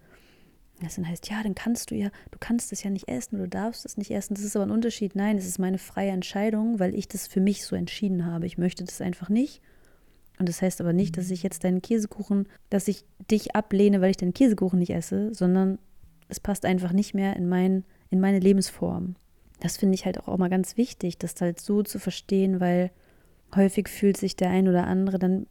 Das 0.81 0.97
dann 0.97 1.09
heißt, 1.09 1.29
ja, 1.31 1.43
dann 1.43 1.55
kannst 1.55 1.91
du 1.91 1.95
ja, 1.95 2.11
du 2.31 2.39
kannst 2.41 2.73
es 2.73 2.83
ja 2.83 2.91
nicht 2.91 3.09
essen 3.09 3.37
oder 3.37 3.45
du 3.45 3.51
darfst 3.51 3.87
es 3.87 3.97
nicht 3.97 4.11
essen. 4.11 4.35
Das 4.35 4.43
ist 4.43 4.57
aber 4.57 4.67
ein 4.67 4.73
Unterschied. 4.73 5.15
Nein, 5.15 5.39
es 5.39 5.47
ist 5.47 5.59
meine 5.59 5.79
freie 5.79 6.11
Entscheidung, 6.11 6.81
weil 6.81 6.95
ich 6.95 7.07
das 7.07 7.29
für 7.29 7.41
mich 7.41 7.65
so 7.65 7.77
entschieden 7.77 8.27
habe. 8.27 8.47
Ich 8.47 8.59
möchte 8.59 8.85
das 8.85 9.01
einfach 9.01 9.29
nicht. 9.29 9.61
Und 10.39 10.49
das 10.49 10.61
heißt 10.61 10.81
aber 10.81 10.93
nicht, 10.93 11.17
dass 11.17 11.31
ich 11.31 11.43
jetzt 11.43 11.63
deinen 11.63 11.83
Käsekuchen, 11.83 12.49
dass 12.69 12.89
ich 12.89 13.05
dich 13.31 13.55
ablehne, 13.55 14.01
weil 14.01 14.11
ich 14.11 14.17
deinen 14.17 14.35
Käsekuchen 14.35 14.79
nicht 14.79 14.91
esse, 14.91 15.33
sondern 15.35 15.79
es 16.29 16.41
passt 16.41 16.65
einfach 16.65 16.93
nicht 16.93 17.15
mehr 17.15 17.37
in, 17.37 17.49
mein, 17.49 17.85
in 18.11 18.19
meine 18.19 18.41
Lebensform. 18.41 19.15
Das 19.63 19.77
finde 19.77 19.95
ich 19.95 20.05
halt 20.05 20.19
auch, 20.19 20.39
mal 20.39 20.51
ganz 20.51 20.77
wichtig, 20.77 21.19
das 21.19 21.41
halt 21.41 21.61
so 21.61 21.85
zu 21.85 22.01
verstehen, 22.01 22.59
weil 22.59 22.91
häufig 23.55 23.89
fühlt 23.89 24.17
sich 24.17 24.35
der 24.35 24.51
ein 24.51 24.67
oder 24.67 24.89
andere 24.89 25.21
dann 25.21 25.47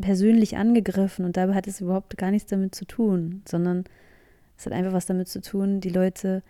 persönlich 0.00 0.56
angegriffen 0.56 1.24
und 1.24 1.36
dabei 1.36 1.54
hat 1.54 1.68
es 1.68 1.80
überhaupt 1.80 2.18
gar 2.18 2.32
nichts 2.32 2.50
damit 2.50 2.74
zu 2.74 2.84
tun, 2.86 3.42
sondern 3.46 3.84
es 4.56 4.66
hat 4.66 4.72
einfach 4.72 4.92
was 4.92 5.06
damit 5.06 5.28
zu 5.28 5.40
tun, 5.40 5.80
die 5.80 5.90
Leute 5.90 6.42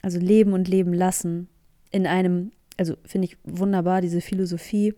also 0.00 0.18
leben 0.18 0.54
und 0.54 0.66
leben 0.66 0.94
lassen 0.94 1.46
in 1.90 2.06
einem, 2.06 2.52
also 2.78 2.96
finde 3.04 3.26
ich 3.26 3.36
wunderbar, 3.44 4.00
diese 4.00 4.22
Philosophie, 4.22 4.94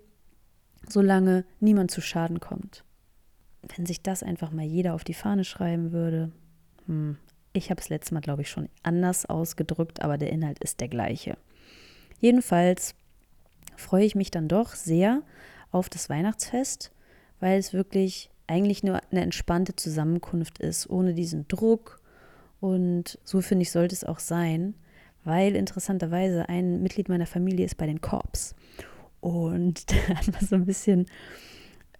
solange 0.88 1.44
niemand 1.58 1.90
zu 1.90 2.00
Schaden 2.00 2.38
kommt. 2.38 2.84
Wenn 3.76 3.84
sich 3.84 4.00
das 4.00 4.22
einfach 4.22 4.52
mal 4.52 4.64
jeder 4.64 4.94
auf 4.94 5.02
die 5.02 5.12
Fahne 5.12 5.42
schreiben 5.42 5.90
würde, 5.90 6.30
hm, 6.86 7.16
ich 7.52 7.70
habe 7.70 7.80
es 7.80 7.88
letztes 7.88 8.12
Mal, 8.12 8.20
glaube 8.20 8.42
ich, 8.42 8.50
schon 8.50 8.68
anders 8.82 9.26
ausgedrückt, 9.26 10.02
aber 10.02 10.18
der 10.18 10.30
Inhalt 10.30 10.58
ist 10.60 10.80
der 10.80 10.88
gleiche. 10.88 11.36
Jedenfalls 12.20 12.94
freue 13.76 14.04
ich 14.04 14.14
mich 14.14 14.30
dann 14.30 14.48
doch 14.48 14.74
sehr 14.74 15.22
auf 15.70 15.88
das 15.88 16.08
Weihnachtsfest 16.08 16.92
weil 17.42 17.58
es 17.58 17.72
wirklich 17.72 18.30
eigentlich 18.46 18.84
nur 18.84 19.00
eine 19.10 19.20
entspannte 19.20 19.74
Zusammenkunft 19.74 20.60
ist, 20.60 20.88
ohne 20.88 21.12
diesen 21.12 21.48
Druck. 21.48 22.00
Und 22.60 23.18
so 23.24 23.40
finde 23.40 23.62
ich, 23.62 23.72
sollte 23.72 23.96
es 23.96 24.04
auch 24.04 24.20
sein, 24.20 24.74
weil 25.24 25.56
interessanterweise 25.56 26.48
ein 26.48 26.82
Mitglied 26.82 27.08
meiner 27.08 27.26
Familie 27.26 27.66
ist 27.66 27.76
bei 27.76 27.86
den 27.86 28.00
Korps. 28.00 28.54
Und 29.20 29.90
da 29.90 30.14
hat 30.14 30.30
man 30.30 30.46
so 30.46 30.54
ein 30.54 30.66
bisschen 30.66 31.06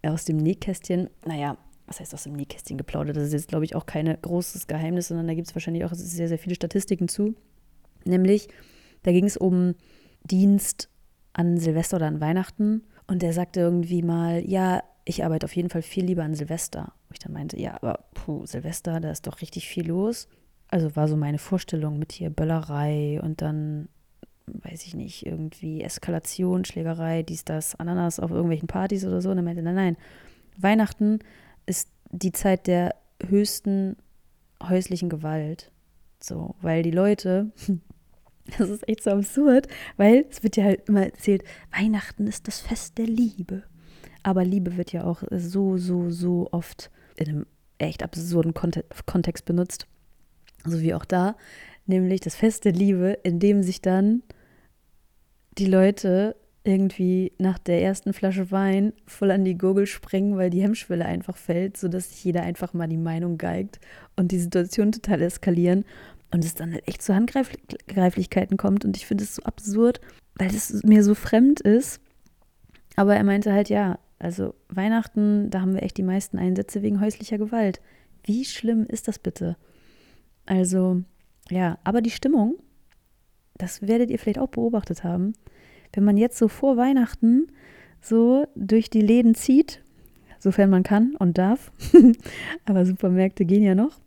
aus 0.04 0.24
dem 0.24 0.36
Nähkästchen, 0.36 1.10
naja, 1.26 1.56
was 1.86 2.00
heißt 2.00 2.14
aus 2.14 2.24
dem 2.24 2.34
Nähkästchen 2.34 2.78
geplaudert? 2.78 3.16
Das 3.16 3.24
ist 3.24 3.32
jetzt, 3.32 3.48
glaube 3.48 3.64
ich, 3.64 3.74
auch 3.74 3.86
kein 3.86 4.16
großes 4.20 4.66
Geheimnis, 4.66 5.08
sondern 5.08 5.26
da 5.26 5.34
gibt 5.34 5.48
es 5.48 5.54
wahrscheinlich 5.54 5.84
auch 5.84 5.92
sehr, 5.94 6.28
sehr 6.28 6.38
viele 6.38 6.54
Statistiken 6.54 7.08
zu. 7.08 7.34
Nämlich, 8.04 8.48
da 9.02 9.12
ging 9.12 9.24
es 9.24 9.36
um 9.36 9.74
Dienst 10.24 10.88
an 11.32 11.58
Silvester 11.58 11.96
oder 11.96 12.06
an 12.06 12.20
Weihnachten. 12.20 12.82
Und 13.06 13.22
der 13.22 13.32
sagte 13.32 13.60
irgendwie 13.60 14.02
mal, 14.02 14.48
ja, 14.48 14.82
ich 15.04 15.24
arbeite 15.24 15.44
auf 15.44 15.56
jeden 15.56 15.70
Fall 15.70 15.82
viel 15.82 16.04
lieber 16.04 16.22
an 16.22 16.34
Silvester. 16.34 16.92
Wo 17.08 17.12
ich 17.12 17.18
dann 17.18 17.32
meinte, 17.32 17.58
ja, 17.58 17.74
aber 17.74 18.04
puh, 18.14 18.46
Silvester, 18.46 19.00
da 19.00 19.10
ist 19.10 19.26
doch 19.26 19.40
richtig 19.40 19.68
viel 19.68 19.88
los. 19.88 20.28
Also 20.68 20.94
war 20.96 21.08
so 21.08 21.16
meine 21.16 21.38
Vorstellung 21.38 21.98
mit 21.98 22.12
hier 22.12 22.30
Böllerei 22.30 23.20
und 23.22 23.42
dann, 23.42 23.88
weiß 24.46 24.86
ich 24.86 24.94
nicht, 24.94 25.26
irgendwie 25.26 25.82
Eskalation, 25.82 26.64
Schlägerei, 26.64 27.22
dies, 27.22 27.44
das, 27.44 27.74
Ananas 27.74 28.20
auf 28.20 28.30
irgendwelchen 28.30 28.68
Partys 28.68 29.04
oder 29.04 29.20
so. 29.20 29.30
Und 29.30 29.38
er 29.38 29.42
meinte, 29.42 29.62
nein, 29.62 29.74
nein, 29.74 29.96
Weihnachten 30.56 31.18
ist 31.66 31.88
die 32.10 32.32
Zeit 32.32 32.66
der 32.66 32.94
höchsten 33.26 33.96
häuslichen 34.62 35.08
Gewalt. 35.08 35.70
So, 36.20 36.54
weil 36.60 36.82
die 36.82 36.90
Leute, 36.90 37.52
das 38.58 38.70
ist 38.70 38.88
echt 38.88 39.02
so 39.02 39.10
absurd, 39.10 39.68
weil 39.96 40.26
es 40.30 40.42
wird 40.42 40.56
ja 40.56 40.64
halt 40.64 40.88
immer 40.88 41.04
erzählt, 41.04 41.42
Weihnachten 41.76 42.26
ist 42.26 42.46
das 42.48 42.60
Fest 42.60 42.98
der 42.98 43.06
Liebe. 43.06 43.64
Aber 44.22 44.44
Liebe 44.44 44.76
wird 44.76 44.92
ja 44.92 45.04
auch 45.04 45.22
so, 45.30 45.78
so, 45.78 46.10
so 46.10 46.48
oft 46.52 46.90
in 47.16 47.28
einem 47.28 47.46
echt 47.78 48.02
absurden 48.02 48.54
Kontext 48.54 49.44
benutzt. 49.44 49.86
So 50.64 50.80
wie 50.80 50.94
auch 50.94 51.04
da, 51.04 51.36
nämlich 51.86 52.20
das 52.20 52.36
Fest 52.36 52.64
der 52.64 52.72
Liebe, 52.72 53.18
in 53.24 53.40
dem 53.40 53.64
sich 53.64 53.82
dann 53.82 54.22
die 55.58 55.66
Leute 55.66 56.36
irgendwie 56.64 57.32
nach 57.38 57.58
der 57.58 57.82
ersten 57.82 58.12
Flasche 58.12 58.50
Wein 58.50 58.92
voll 59.06 59.30
an 59.30 59.44
die 59.44 59.58
Gurgel 59.58 59.86
springen, 59.86 60.36
weil 60.36 60.50
die 60.50 60.62
Hemmschwelle 60.62 61.04
einfach 61.04 61.36
fällt, 61.36 61.76
sodass 61.76 62.10
sich 62.10 62.24
jeder 62.24 62.42
einfach 62.42 62.72
mal 62.72 62.88
die 62.88 62.96
Meinung 62.96 63.36
geigt 63.36 63.80
und 64.16 64.30
die 64.30 64.38
Situation 64.38 64.92
total 64.92 65.22
eskalieren 65.22 65.84
und 66.30 66.44
es 66.44 66.54
dann 66.54 66.72
halt 66.72 66.86
echt 66.86 67.02
zu 67.02 67.14
Handgreiflichkeiten 67.14 68.56
kommt. 68.56 68.84
Und 68.84 68.96
ich 68.96 69.06
finde 69.06 69.24
es 69.24 69.34
so 69.36 69.42
absurd, 69.42 70.00
weil 70.36 70.48
es 70.48 70.82
mir 70.84 71.02
so 71.02 71.14
fremd 71.14 71.60
ist. 71.60 72.00
Aber 72.96 73.16
er 73.16 73.24
meinte 73.24 73.52
halt, 73.52 73.68
ja, 73.68 73.98
also 74.18 74.54
Weihnachten, 74.68 75.50
da 75.50 75.60
haben 75.60 75.74
wir 75.74 75.82
echt 75.82 75.96
die 75.96 76.04
meisten 76.04 76.38
Einsätze 76.38 76.82
wegen 76.82 77.00
häuslicher 77.00 77.38
Gewalt. 77.38 77.80
Wie 78.22 78.44
schlimm 78.44 78.86
ist 78.86 79.08
das 79.08 79.18
bitte? 79.18 79.56
Also, 80.46 81.02
ja, 81.50 81.78
aber 81.82 82.02
die 82.02 82.10
Stimmung, 82.10 82.56
das 83.56 83.82
werdet 83.82 84.10
ihr 84.10 84.18
vielleicht 84.18 84.38
auch 84.38 84.48
beobachtet 84.48 85.02
haben, 85.02 85.34
wenn 85.92 86.04
man 86.04 86.16
jetzt 86.16 86.38
so 86.38 86.48
vor 86.48 86.76
Weihnachten 86.76 87.48
so 88.00 88.46
durch 88.54 88.90
die 88.90 89.00
Läden 89.00 89.34
zieht, 89.34 89.82
sofern 90.38 90.70
man 90.70 90.82
kann 90.82 91.14
und 91.16 91.38
darf, 91.38 91.72
aber 92.64 92.84
Supermärkte 92.84 93.44
gehen 93.44 93.62
ja 93.62 93.74
noch, 93.74 94.00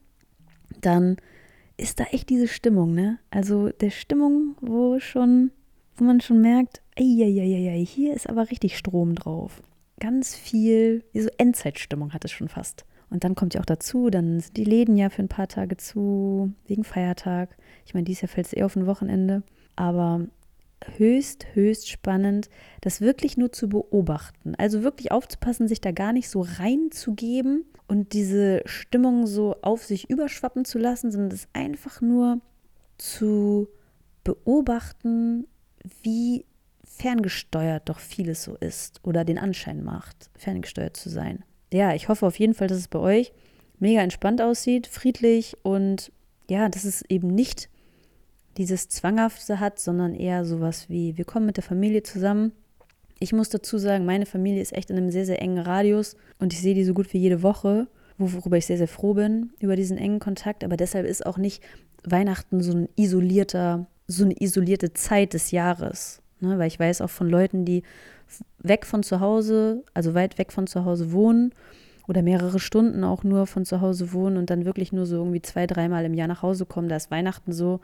dann 0.82 1.18
ist 1.78 2.00
da 2.00 2.06
echt 2.06 2.30
diese 2.30 2.48
Stimmung, 2.48 2.94
ne? 2.94 3.20
Also 3.32 3.70
der 3.70 3.90
Stimmung, 3.90 4.56
wo 4.62 5.00
schon, 5.00 5.52
wo 5.96 6.04
man 6.04 6.22
schon 6.22 6.42
merkt, 6.42 6.82
ey, 6.96 7.86
hier 7.86 8.14
ist 8.14 8.30
aber 8.30 8.50
richtig 8.50 8.78
Strom 8.78 9.16
drauf 9.16 9.62
ganz 10.00 10.36
viel, 10.36 11.04
so 11.14 11.30
Endzeitstimmung 11.38 12.14
hat 12.14 12.26
es 12.26 12.32
schon 12.32 12.50
fast. 12.50 12.86
Und 13.10 13.24
dann 13.24 13.36
kommt 13.36 13.54
ja 13.54 13.62
auch 13.62 13.66
dazu, 13.66 14.10
dann 14.10 14.40
sind 14.40 14.58
die 14.58 14.64
Läden 14.64 14.98
ja 14.98 15.10
für 15.10 15.22
ein 15.22 15.30
paar 15.30 15.48
Tage 15.48 15.78
zu, 15.78 16.52
wegen 16.68 16.84
Feiertag. 16.84 17.56
Ich 17.86 17.94
meine, 17.94 18.04
dieses 18.04 18.22
Jahr 18.22 18.30
fällt 18.30 18.48
es 18.48 18.54
eh 18.54 18.64
auf 18.64 18.76
ein 18.76 18.88
Wochenende. 18.88 19.44
Aber 19.76 20.28
höchst, 20.98 21.48
höchst 21.54 21.90
spannend, 21.90 22.50
das 22.82 23.02
wirklich 23.02 23.38
nur 23.38 23.52
zu 23.52 23.70
beobachten. 23.70 24.56
Also 24.56 24.84
wirklich 24.84 25.12
aufzupassen, 25.12 25.68
sich 25.68 25.82
da 25.82 25.92
gar 25.92 26.14
nicht 26.14 26.30
so 26.30 26.42
reinzugeben 26.42 27.66
und 27.88 28.14
diese 28.14 28.62
Stimmung 28.66 29.28
so 29.28 29.56
auf 29.62 29.84
sich 29.84 30.10
überschwappen 30.10 30.66
zu 30.66 30.78
lassen, 30.78 31.12
sondern 31.12 31.30
das 31.30 31.48
einfach 31.54 32.02
nur 32.02 32.40
zu 32.98 33.68
beobachten, 34.24 35.48
wie 36.04 36.46
ferngesteuert 36.84 37.90
doch 37.90 38.00
vieles 38.00 38.44
so 38.44 38.56
ist 38.56 39.02
oder 39.04 39.26
den 39.26 39.38
Anschein 39.38 39.84
macht, 39.84 40.30
ferngesteuert 40.36 40.96
zu 40.96 41.10
sein. 41.10 41.44
Ja, 41.74 41.94
ich 41.94 42.08
hoffe 42.10 42.26
auf 42.26 42.40
jeden 42.40 42.54
Fall, 42.54 42.68
dass 42.68 42.78
es 42.78 42.88
bei 42.88 43.00
euch 43.00 43.34
mega 43.80 44.02
entspannt 44.02 44.42
aussieht, 44.42 44.88
friedlich 44.88 45.58
und 45.64 46.12
ja, 46.50 46.70
dass 46.70 46.86
es 46.86 47.04
eben 47.10 47.28
nicht 47.28 47.70
dieses 48.58 48.90
Zwanghafte 48.90 49.60
hat, 49.60 49.80
sondern 49.80 50.14
eher 50.14 50.46
sowas 50.46 50.90
wie, 50.90 51.18
wir 51.18 51.26
kommen 51.26 51.46
mit 51.46 51.58
der 51.58 51.64
Familie 51.64 52.04
zusammen. 52.04 52.52
Ich 53.20 53.34
muss 53.34 53.50
dazu 53.50 53.78
sagen, 53.78 54.06
meine 54.06 54.26
Familie 54.26 54.62
ist 54.62 54.74
echt 54.74 54.90
in 54.90 54.98
einem 54.98 55.12
sehr, 55.12 55.26
sehr 55.26 55.42
engen 55.42 55.60
Radius 55.60 56.16
und 56.40 56.54
ich 56.54 56.62
sehe 56.62 56.76
die 56.76 56.84
so 56.84 56.94
gut 56.94 57.14
wie 57.14 57.18
jede 57.18 57.44
Woche, 57.44 57.88
worüber 58.18 58.58
ich 58.58 58.66
sehr, 58.66 58.78
sehr 58.78 58.88
froh 58.88 59.14
bin 59.14 59.52
über 59.60 59.76
diesen 59.76 59.98
engen 59.98 60.20
Kontakt. 60.20 60.64
Aber 60.64 60.78
deshalb 60.78 61.06
ist 61.06 61.26
auch 61.26 61.38
nicht 61.38 61.64
Weihnachten 62.04 62.62
so 62.62 62.74
ein 62.74 62.90
isolierter, 62.96 63.88
so 64.08 64.24
eine 64.24 64.36
isolierte 64.40 64.94
Zeit 64.94 65.34
des 65.34 65.52
Jahres, 65.52 66.22
Ne? 66.46 66.58
Weil 66.58 66.68
ich 66.68 66.80
weiß 66.80 67.02
auch 67.02 67.10
von 67.10 67.30
Leuten, 67.30 67.66
die 67.66 67.84
weg 68.60 68.86
von 68.86 69.04
zu 69.04 69.20
Hause, 69.20 69.84
also 69.94 70.14
weit 70.14 70.38
weg 70.38 70.52
von 70.52 70.68
zu 70.68 70.86
Hause 70.86 71.12
wohnen 71.12 71.54
oder 72.08 72.22
mehrere 72.22 72.60
Stunden 72.60 73.04
auch 73.04 73.24
nur 73.24 73.48
von 73.48 73.66
zu 73.66 73.82
Hause 73.82 74.14
wohnen 74.14 74.38
und 74.38 74.50
dann 74.50 74.66
wirklich 74.66 74.92
nur 74.92 75.06
so 75.06 75.18
irgendwie 75.18 75.42
zwei, 75.42 75.68
dreimal 75.68 76.06
im 76.06 76.14
Jahr 76.14 76.28
nach 76.28 76.42
Hause 76.42 76.66
kommen. 76.66 76.90
Da 76.90 76.96
ist 76.96 77.12
Weihnachten 77.12 77.52
so, 77.52 77.82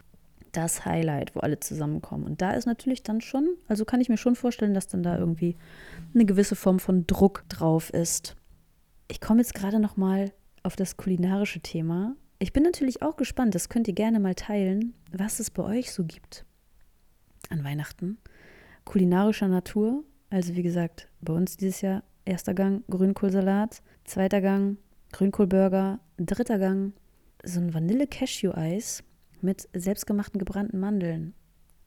das 0.51 0.85
Highlight, 0.85 1.35
wo 1.35 1.39
alle 1.39 1.59
zusammenkommen. 1.59 2.25
Und 2.25 2.41
da 2.41 2.51
ist 2.51 2.65
natürlich 2.65 3.03
dann 3.03 3.21
schon, 3.21 3.55
also 3.67 3.85
kann 3.85 4.01
ich 4.01 4.09
mir 4.09 4.17
schon 4.17 4.35
vorstellen, 4.35 4.73
dass 4.73 4.87
dann 4.87 5.03
da 5.03 5.17
irgendwie 5.17 5.55
eine 6.13 6.25
gewisse 6.25 6.55
Form 6.55 6.79
von 6.79 7.07
Druck 7.07 7.43
drauf 7.49 7.89
ist. 7.91 8.35
Ich 9.07 9.21
komme 9.21 9.39
jetzt 9.39 9.53
gerade 9.53 9.79
noch 9.79 9.97
mal 9.97 10.31
auf 10.63 10.75
das 10.75 10.97
kulinarische 10.97 11.59
Thema. 11.59 12.15
Ich 12.39 12.53
bin 12.53 12.63
natürlich 12.63 13.01
auch 13.01 13.17
gespannt, 13.17 13.55
das 13.55 13.69
könnt 13.69 13.87
ihr 13.87 13.93
gerne 13.93 14.19
mal 14.19 14.35
teilen, 14.35 14.93
was 15.11 15.39
es 15.39 15.51
bei 15.51 15.63
euch 15.63 15.91
so 15.91 16.03
gibt 16.03 16.45
an 17.49 17.63
Weihnachten. 17.63 18.17
Kulinarischer 18.85 19.47
Natur, 19.47 20.03
also 20.29 20.55
wie 20.55 20.63
gesagt, 20.63 21.07
bei 21.21 21.33
uns 21.33 21.57
dieses 21.57 21.81
Jahr 21.81 22.03
erster 22.25 22.53
Gang 22.53 22.83
Grünkohlsalat, 22.89 23.81
zweiter 24.05 24.41
Gang 24.41 24.77
Grünkohlburger, 25.11 25.99
dritter 26.17 26.57
Gang 26.57 26.93
so 27.43 27.59
ein 27.59 27.73
Vanille-Cashew-Eis 27.73 29.03
mit 29.43 29.67
selbstgemachten 29.73 30.39
gebrannten 30.39 30.79
Mandeln. 30.79 31.33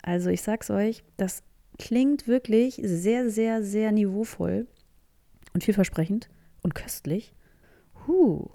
Also 0.03 0.31
ich 0.31 0.43
sag's 0.43 0.71
euch, 0.71 1.03
das 1.17 1.43
klingt 1.79 2.29
wirklich 2.29 2.81
sehr, 2.83 3.31
sehr, 3.31 3.62
sehr 3.62 3.93
niveauvoll 3.93 4.67
und 5.53 5.64
vielversprechend 5.64 6.29
und 6.62 6.75
köstlich. 6.75 7.35
Huh. 8.07 8.49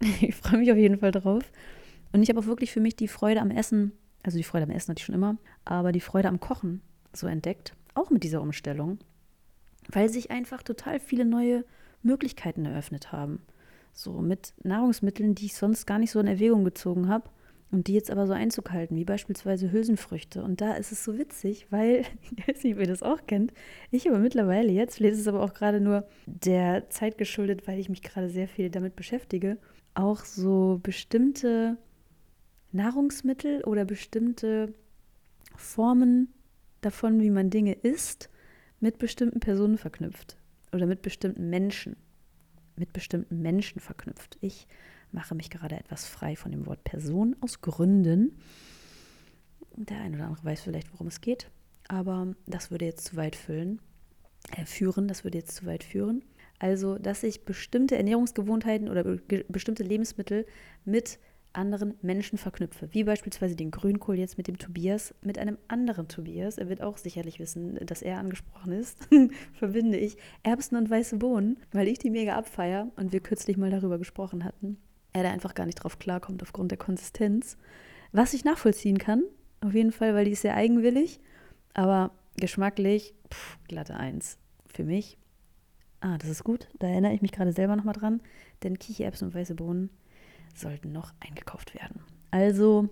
Ich 0.20 0.34
freue 0.34 0.58
mich 0.58 0.70
auf 0.70 0.76
jeden 0.76 0.98
Fall 0.98 1.12
drauf. 1.12 1.50
Und 2.12 2.22
ich 2.22 2.28
habe 2.28 2.38
auch 2.38 2.46
wirklich 2.46 2.72
für 2.72 2.80
mich 2.80 2.94
die 2.94 3.08
Freude 3.08 3.40
am 3.40 3.50
Essen, 3.50 3.92
also 4.22 4.36
die 4.36 4.44
Freude 4.44 4.64
am 4.64 4.70
Essen 4.70 4.90
hatte 4.90 5.00
ich 5.00 5.06
schon 5.06 5.14
immer, 5.14 5.38
aber 5.64 5.92
die 5.92 6.00
Freude 6.00 6.28
am 6.28 6.40
Kochen 6.40 6.82
so 7.14 7.26
entdeckt, 7.26 7.74
auch 7.94 8.10
mit 8.10 8.22
dieser 8.22 8.42
Umstellung, 8.42 8.98
weil 9.88 10.10
sich 10.10 10.30
einfach 10.30 10.62
total 10.62 11.00
viele 11.00 11.24
neue 11.24 11.64
Möglichkeiten 12.02 12.66
eröffnet 12.66 13.12
haben. 13.12 13.40
So 13.92 14.20
mit 14.20 14.52
Nahrungsmitteln, 14.62 15.34
die 15.34 15.46
ich 15.46 15.54
sonst 15.54 15.86
gar 15.86 15.98
nicht 15.98 16.10
so 16.10 16.20
in 16.20 16.26
Erwägung 16.26 16.64
gezogen 16.64 17.08
habe 17.08 17.30
und 17.70 17.88
die 17.88 17.94
jetzt 17.94 18.10
aber 18.10 18.26
so 18.26 18.32
Einzug 18.32 18.70
halten, 18.70 18.96
wie 18.96 19.04
beispielsweise 19.04 19.72
Hülsenfrüchte. 19.72 20.42
Und 20.42 20.60
da 20.60 20.74
ist 20.74 20.92
es 20.92 21.04
so 21.04 21.18
witzig, 21.18 21.66
weil, 21.70 22.04
ich 22.22 22.48
weiß 22.48 22.62
nicht, 22.62 22.74
ob 22.74 22.80
ihr 22.80 22.86
das 22.86 23.02
auch 23.02 23.26
kennt, 23.26 23.52
ich 23.90 24.08
aber 24.08 24.18
mittlerweile 24.18 24.70
jetzt, 24.70 25.00
ist 25.00 25.18
es 25.18 25.28
aber 25.28 25.42
auch 25.42 25.54
gerade 25.54 25.80
nur 25.80 26.06
der 26.26 26.88
Zeit 26.90 27.18
geschuldet, 27.18 27.66
weil 27.66 27.78
ich 27.78 27.88
mich 27.88 28.02
gerade 28.02 28.28
sehr 28.28 28.48
viel 28.48 28.70
damit 28.70 28.96
beschäftige, 28.96 29.58
auch 29.94 30.24
so 30.24 30.80
bestimmte 30.82 31.76
Nahrungsmittel 32.72 33.62
oder 33.64 33.84
bestimmte 33.84 34.74
Formen 35.56 36.32
davon, 36.80 37.20
wie 37.20 37.30
man 37.30 37.50
Dinge 37.50 37.72
isst, 37.72 38.30
mit 38.80 38.98
bestimmten 38.98 39.40
Personen 39.40 39.78
verknüpft 39.78 40.36
oder 40.72 40.86
mit 40.86 41.02
bestimmten 41.02 41.48
Menschen 41.48 41.96
mit 42.76 42.92
bestimmten 42.92 43.40
Menschen 43.40 43.80
verknüpft. 43.80 44.36
Ich 44.40 44.66
mache 45.14 45.34
mich 45.34 45.48
gerade 45.48 45.76
etwas 45.76 46.06
frei 46.06 46.36
von 46.36 46.50
dem 46.50 46.66
Wort 46.66 46.84
Person 46.84 47.36
aus 47.40 47.60
Gründen. 47.60 48.38
Der 49.76 50.00
eine 50.00 50.16
oder 50.16 50.26
andere 50.26 50.44
weiß 50.44 50.62
vielleicht, 50.62 50.92
worum 50.92 51.06
es 51.06 51.20
geht, 51.20 51.50
aber 51.88 52.34
das 52.46 52.70
würde 52.70 52.84
jetzt 52.84 53.06
zu 53.06 53.16
weit 53.16 53.36
füllen, 53.36 53.80
äh, 54.56 54.66
führen, 54.66 55.08
das 55.08 55.24
würde 55.24 55.38
jetzt 55.38 55.56
zu 55.56 55.66
weit 55.66 55.84
führen. 55.84 56.22
Also, 56.58 56.98
dass 56.98 57.22
ich 57.22 57.44
bestimmte 57.44 57.96
Ernährungsgewohnheiten 57.96 58.88
oder 58.88 59.02
be 59.02 59.44
bestimmte 59.48 59.82
Lebensmittel 59.82 60.46
mit 60.84 61.18
anderen 61.52 61.94
Menschen 62.02 62.38
verknüpfe, 62.38 62.88
wie 62.92 63.04
beispielsweise 63.04 63.54
den 63.54 63.70
Grünkohl 63.70 64.18
jetzt 64.18 64.38
mit 64.38 64.48
dem 64.48 64.58
Tobias, 64.58 65.14
mit 65.22 65.38
einem 65.38 65.58
anderen 65.68 66.08
Tobias, 66.08 66.58
er 66.58 66.68
wird 66.68 66.82
auch 66.82 66.96
sicherlich 66.96 67.38
wissen, 67.38 67.78
dass 67.86 68.02
er 68.02 68.18
angesprochen 68.18 68.72
ist, 68.72 69.08
verbinde 69.52 69.98
ich 69.98 70.16
Erbsen 70.42 70.76
und 70.76 70.90
weiße 70.90 71.16
Bohnen, 71.16 71.58
weil 71.72 71.88
ich 71.88 71.98
die 71.98 72.10
mega 72.10 72.36
abfeier 72.36 72.90
und 72.96 73.12
wir 73.12 73.20
kürzlich 73.20 73.56
mal 73.56 73.70
darüber 73.70 73.98
gesprochen 73.98 74.44
hatten. 74.44 74.78
Er 75.14 75.22
da 75.22 75.30
einfach 75.30 75.54
gar 75.54 75.64
nicht 75.64 75.76
drauf 75.76 75.98
klarkommt 75.98 76.42
aufgrund 76.42 76.72
der 76.72 76.78
Konsistenz, 76.78 77.56
was 78.10 78.34
ich 78.34 78.44
nachvollziehen 78.44 78.98
kann, 78.98 79.22
auf 79.60 79.72
jeden 79.72 79.92
Fall, 79.92 80.14
weil 80.14 80.24
die 80.24 80.32
ist 80.32 80.42
sehr 80.42 80.56
eigenwillig, 80.56 81.20
aber 81.72 82.10
geschmacklich, 82.36 83.14
pff, 83.32 83.58
glatte 83.68 83.96
Eins 83.96 84.38
für 84.66 84.82
mich. 84.82 85.16
Ah, 86.00 86.18
das 86.18 86.28
ist 86.28 86.42
gut, 86.42 86.68
da 86.80 86.88
erinnere 86.88 87.14
ich 87.14 87.22
mich 87.22 87.30
gerade 87.30 87.52
selber 87.52 87.76
nochmal 87.76 87.94
dran, 87.94 88.20
denn 88.64 88.78
Kichererbsen 88.78 89.28
und 89.28 89.34
weiße 89.34 89.54
Bohnen 89.54 89.88
sollten 90.54 90.90
noch 90.90 91.12
eingekauft 91.20 91.74
werden. 91.74 92.02
Also, 92.32 92.88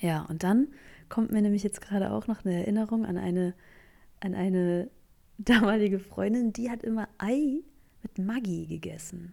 ja, 0.00 0.26
und 0.26 0.42
dann 0.42 0.68
kommt 1.08 1.32
mir 1.32 1.40
nämlich 1.40 1.62
jetzt 1.62 1.80
gerade 1.80 2.10
auch 2.10 2.26
noch 2.26 2.44
eine 2.44 2.54
Erinnerung 2.54 3.06
an 3.06 3.16
eine, 3.16 3.54
an 4.20 4.34
eine 4.34 4.90
damalige 5.38 5.98
Freundin, 5.98 6.52
die 6.52 6.70
hat 6.70 6.82
immer 6.82 7.08
Ei 7.16 7.62
mit 8.02 8.18
Maggi 8.18 8.66
gegessen. 8.66 9.32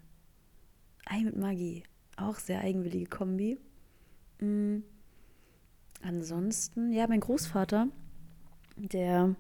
Ei 1.05 1.21
mit 1.23 1.37
Maggi. 1.37 1.83
Auch 2.17 2.35
sehr 2.35 2.61
eigenwillige 2.61 3.07
Kombi. 3.07 3.57
Mhm. 4.39 4.83
Ansonsten, 6.01 6.91
ja, 6.91 7.07
mein 7.07 7.19
Großvater, 7.19 7.87
der, 8.75 9.35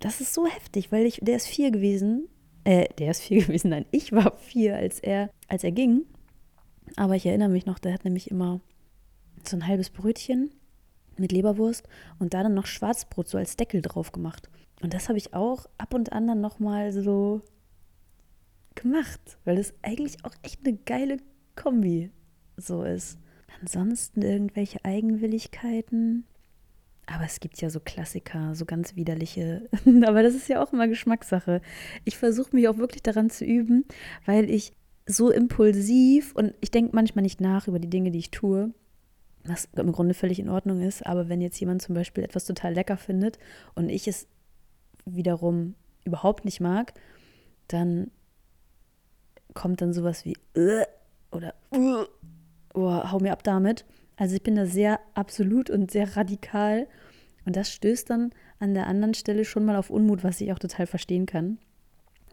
das 0.00 0.20
ist 0.20 0.34
so 0.34 0.46
heftig, 0.46 0.92
weil 0.92 1.06
ich, 1.06 1.20
der 1.22 1.36
ist 1.36 1.46
vier 1.46 1.70
gewesen. 1.70 2.28
Äh, 2.64 2.88
der 2.98 3.10
ist 3.10 3.22
vier 3.22 3.42
gewesen, 3.46 3.70
nein, 3.70 3.86
ich 3.90 4.12
war 4.12 4.36
vier, 4.36 4.76
als 4.76 5.00
er, 5.00 5.30
als 5.48 5.64
er 5.64 5.72
ging. 5.72 6.04
Aber 6.96 7.16
ich 7.16 7.24
erinnere 7.24 7.48
mich 7.48 7.66
noch, 7.66 7.78
der 7.78 7.94
hat 7.94 8.04
nämlich 8.04 8.30
immer 8.30 8.60
so 9.44 9.56
ein 9.56 9.66
halbes 9.66 9.90
Brötchen 9.90 10.50
mit 11.16 11.32
Leberwurst 11.32 11.88
und 12.18 12.34
da 12.34 12.42
dann 12.42 12.54
noch 12.54 12.66
Schwarzbrot 12.66 13.28
so 13.28 13.38
als 13.38 13.56
Deckel 13.56 13.82
drauf 13.82 14.12
gemacht. 14.12 14.50
Und 14.82 14.94
das 14.94 15.08
habe 15.08 15.18
ich 15.18 15.34
auch 15.34 15.66
ab 15.78 15.94
und 15.94 16.12
an 16.12 16.26
dann 16.26 16.40
nochmal 16.40 16.92
so 16.92 17.42
gemacht, 18.74 19.38
weil 19.44 19.56
das 19.56 19.74
eigentlich 19.82 20.24
auch 20.24 20.34
echt 20.42 20.66
eine 20.66 20.76
geile 20.76 21.18
Kombi 21.56 22.10
so 22.56 22.82
ist. 22.82 23.18
Ansonsten 23.60 24.22
irgendwelche 24.22 24.84
Eigenwilligkeiten. 24.84 26.24
Aber 27.06 27.24
es 27.24 27.40
gibt 27.40 27.60
ja 27.60 27.68
so 27.68 27.80
Klassiker, 27.80 28.54
so 28.54 28.64
ganz 28.64 28.96
widerliche. 28.96 29.68
Aber 30.06 30.22
das 30.22 30.34
ist 30.34 30.48
ja 30.48 30.62
auch 30.62 30.72
immer 30.72 30.88
Geschmackssache. 30.88 31.60
Ich 32.04 32.16
versuche 32.16 32.54
mich 32.54 32.68
auch 32.68 32.78
wirklich 32.78 33.02
daran 33.02 33.30
zu 33.30 33.44
üben, 33.44 33.84
weil 34.24 34.50
ich 34.50 34.72
so 35.06 35.30
impulsiv 35.30 36.32
und 36.34 36.54
ich 36.60 36.70
denke 36.70 36.94
manchmal 36.94 37.22
nicht 37.22 37.40
nach 37.40 37.66
über 37.66 37.78
die 37.78 37.90
Dinge, 37.90 38.12
die 38.12 38.20
ich 38.20 38.30
tue, 38.30 38.72
was 39.44 39.68
im 39.76 39.90
Grunde 39.90 40.14
völlig 40.14 40.38
in 40.38 40.48
Ordnung 40.48 40.80
ist. 40.80 41.04
Aber 41.04 41.28
wenn 41.28 41.40
jetzt 41.40 41.58
jemand 41.58 41.82
zum 41.82 41.94
Beispiel 41.94 42.24
etwas 42.24 42.44
total 42.44 42.74
lecker 42.74 42.96
findet 42.96 43.38
und 43.74 43.88
ich 43.88 44.06
es 44.06 44.28
wiederum 45.04 45.74
überhaupt 46.04 46.44
nicht 46.44 46.60
mag, 46.60 46.94
dann 47.68 48.10
kommt 49.54 49.80
dann 49.80 49.92
sowas 49.92 50.24
wie 50.24 50.34
äh, 50.54 50.84
oder 51.30 51.54
oh, 51.70 52.04
hau 52.74 53.18
mir 53.20 53.32
ab 53.32 53.42
damit. 53.42 53.84
Also 54.16 54.36
ich 54.36 54.42
bin 54.42 54.56
da 54.56 54.66
sehr 54.66 55.00
absolut 55.14 55.70
und 55.70 55.90
sehr 55.90 56.16
radikal 56.16 56.86
und 57.44 57.56
das 57.56 57.70
stößt 57.72 58.10
dann 58.10 58.32
an 58.58 58.74
der 58.74 58.86
anderen 58.86 59.14
Stelle 59.14 59.44
schon 59.44 59.64
mal 59.64 59.76
auf 59.76 59.90
Unmut, 59.90 60.22
was 60.22 60.40
ich 60.40 60.52
auch 60.52 60.58
total 60.58 60.86
verstehen 60.86 61.26
kann. 61.26 61.58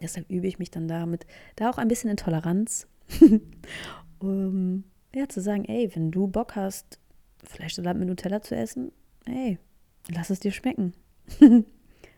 Deshalb 0.01 0.29
übe 0.29 0.47
ich 0.47 0.59
mich 0.59 0.71
dann 0.71 0.87
damit, 0.87 1.25
da 1.55 1.69
auch 1.69 1.77
ein 1.77 1.87
bisschen 1.87 2.09
in 2.09 2.17
Toleranz, 2.17 2.87
um 4.19 4.83
ja, 5.13 5.27
zu 5.27 5.41
sagen, 5.41 5.65
ey, 5.65 5.89
wenn 5.95 6.11
du 6.11 6.27
Bock 6.27 6.55
hast, 6.55 6.99
Fleischsalat 7.43 7.97
mit 7.97 8.07
Nutella 8.07 8.41
zu 8.41 8.55
essen, 8.55 8.91
ey, 9.25 9.57
lass 10.09 10.29
es 10.29 10.39
dir 10.39 10.51
schmecken. 10.51 10.93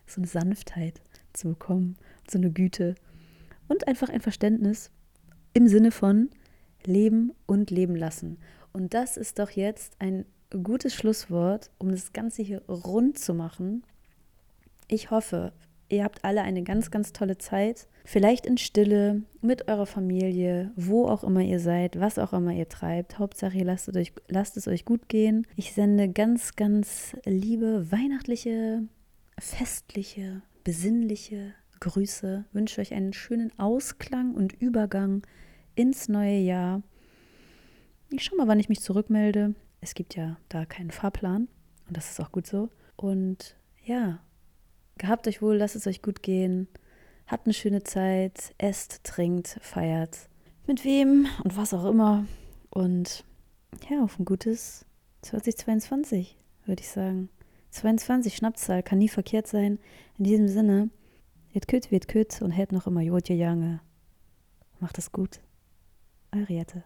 so 0.05 0.17
eine 0.17 0.27
Sanftheit 0.27 1.01
zu 1.33 1.49
bekommen, 1.49 1.97
so 2.29 2.37
eine 2.37 2.51
Güte 2.51 2.95
und 3.71 3.87
einfach 3.87 4.09
ein 4.09 4.21
Verständnis 4.21 4.91
im 5.53 5.67
Sinne 5.67 5.91
von 5.91 6.29
leben 6.85 7.31
und 7.45 7.71
leben 7.71 7.95
lassen. 7.95 8.37
Und 8.73 8.93
das 8.93 9.15
ist 9.15 9.39
doch 9.39 9.49
jetzt 9.49 9.95
ein 9.99 10.25
gutes 10.63 10.93
Schlusswort, 10.93 11.71
um 11.77 11.89
das 11.89 12.11
Ganze 12.11 12.41
hier 12.41 12.61
rund 12.67 13.17
zu 13.17 13.33
machen. 13.33 13.83
Ich 14.87 15.09
hoffe, 15.09 15.53
Ihr 15.91 16.05
habt 16.05 16.23
alle 16.23 16.41
eine 16.41 16.63
ganz, 16.63 16.89
ganz 16.89 17.11
tolle 17.11 17.37
Zeit. 17.37 17.89
Vielleicht 18.05 18.45
in 18.45 18.57
Stille, 18.57 19.23
mit 19.41 19.67
eurer 19.67 19.85
Familie, 19.85 20.71
wo 20.77 21.05
auch 21.05 21.21
immer 21.21 21.41
ihr 21.41 21.59
seid, 21.59 21.99
was 21.99 22.17
auch 22.17 22.31
immer 22.31 22.53
ihr 22.53 22.69
treibt. 22.69 23.19
Hauptsache, 23.19 23.57
ihr 23.57 23.65
lasst 23.65 23.89
es 23.89 23.97
euch, 23.97 24.13
lasst 24.29 24.55
es 24.55 24.69
euch 24.69 24.85
gut 24.85 25.09
gehen. 25.09 25.45
Ich 25.57 25.73
sende 25.73 26.07
ganz, 26.07 26.55
ganz 26.55 27.17
liebe 27.25 27.91
weihnachtliche, 27.91 28.83
festliche, 29.37 30.43
besinnliche 30.63 31.53
Grüße. 31.81 32.45
Wünsche 32.53 32.79
euch 32.79 32.93
einen 32.93 33.11
schönen 33.11 33.51
Ausklang 33.59 34.33
und 34.33 34.53
Übergang 34.53 35.27
ins 35.75 36.07
neue 36.07 36.39
Jahr. 36.39 36.81
Ich 38.09 38.23
schaue 38.23 38.37
mal, 38.37 38.47
wann 38.47 38.59
ich 38.59 38.69
mich 38.69 38.79
zurückmelde. 38.79 39.55
Es 39.81 39.93
gibt 39.93 40.15
ja 40.15 40.37
da 40.47 40.65
keinen 40.65 40.91
Fahrplan 40.91 41.49
und 41.87 41.97
das 41.97 42.09
ist 42.09 42.21
auch 42.21 42.31
gut 42.31 42.47
so. 42.47 42.69
Und 42.95 43.57
ja, 43.83 44.21
Gehabt 45.01 45.27
euch 45.27 45.41
wohl, 45.41 45.57
lasst 45.57 45.75
es 45.75 45.87
euch 45.87 46.03
gut 46.03 46.21
gehen. 46.21 46.67
Habt 47.25 47.47
eine 47.47 47.55
schöne 47.55 47.81
Zeit, 47.81 48.53
esst, 48.59 49.03
trinkt, 49.03 49.57
feiert. 49.59 50.29
Mit 50.67 50.85
wem 50.85 51.25
und 51.43 51.57
was 51.57 51.73
auch 51.73 51.85
immer. 51.85 52.27
Und 52.69 53.23
ja, 53.89 54.03
auf 54.03 54.19
ein 54.19 54.25
gutes 54.25 54.85
2022, 55.23 56.37
würde 56.67 56.81
ich 56.81 56.89
sagen. 56.89 57.29
22, 57.71 58.35
Schnappzahl, 58.35 58.83
kann 58.83 58.99
nie 58.99 59.09
verkehrt 59.09 59.47
sein. 59.47 59.79
In 60.19 60.25
diesem 60.25 60.47
Sinne, 60.47 60.91
wird 61.53 61.67
küt, 61.67 61.91
wird 61.91 62.07
küt 62.07 62.41
und 62.41 62.51
hält 62.51 62.71
noch 62.71 62.87
immer 62.87 63.01
Jodje 63.01 63.35
Jange. 63.35 63.81
Macht 64.79 64.97
es 64.97 65.11
gut. 65.11 65.41
Eure 66.31 66.53
Jette. 66.53 66.83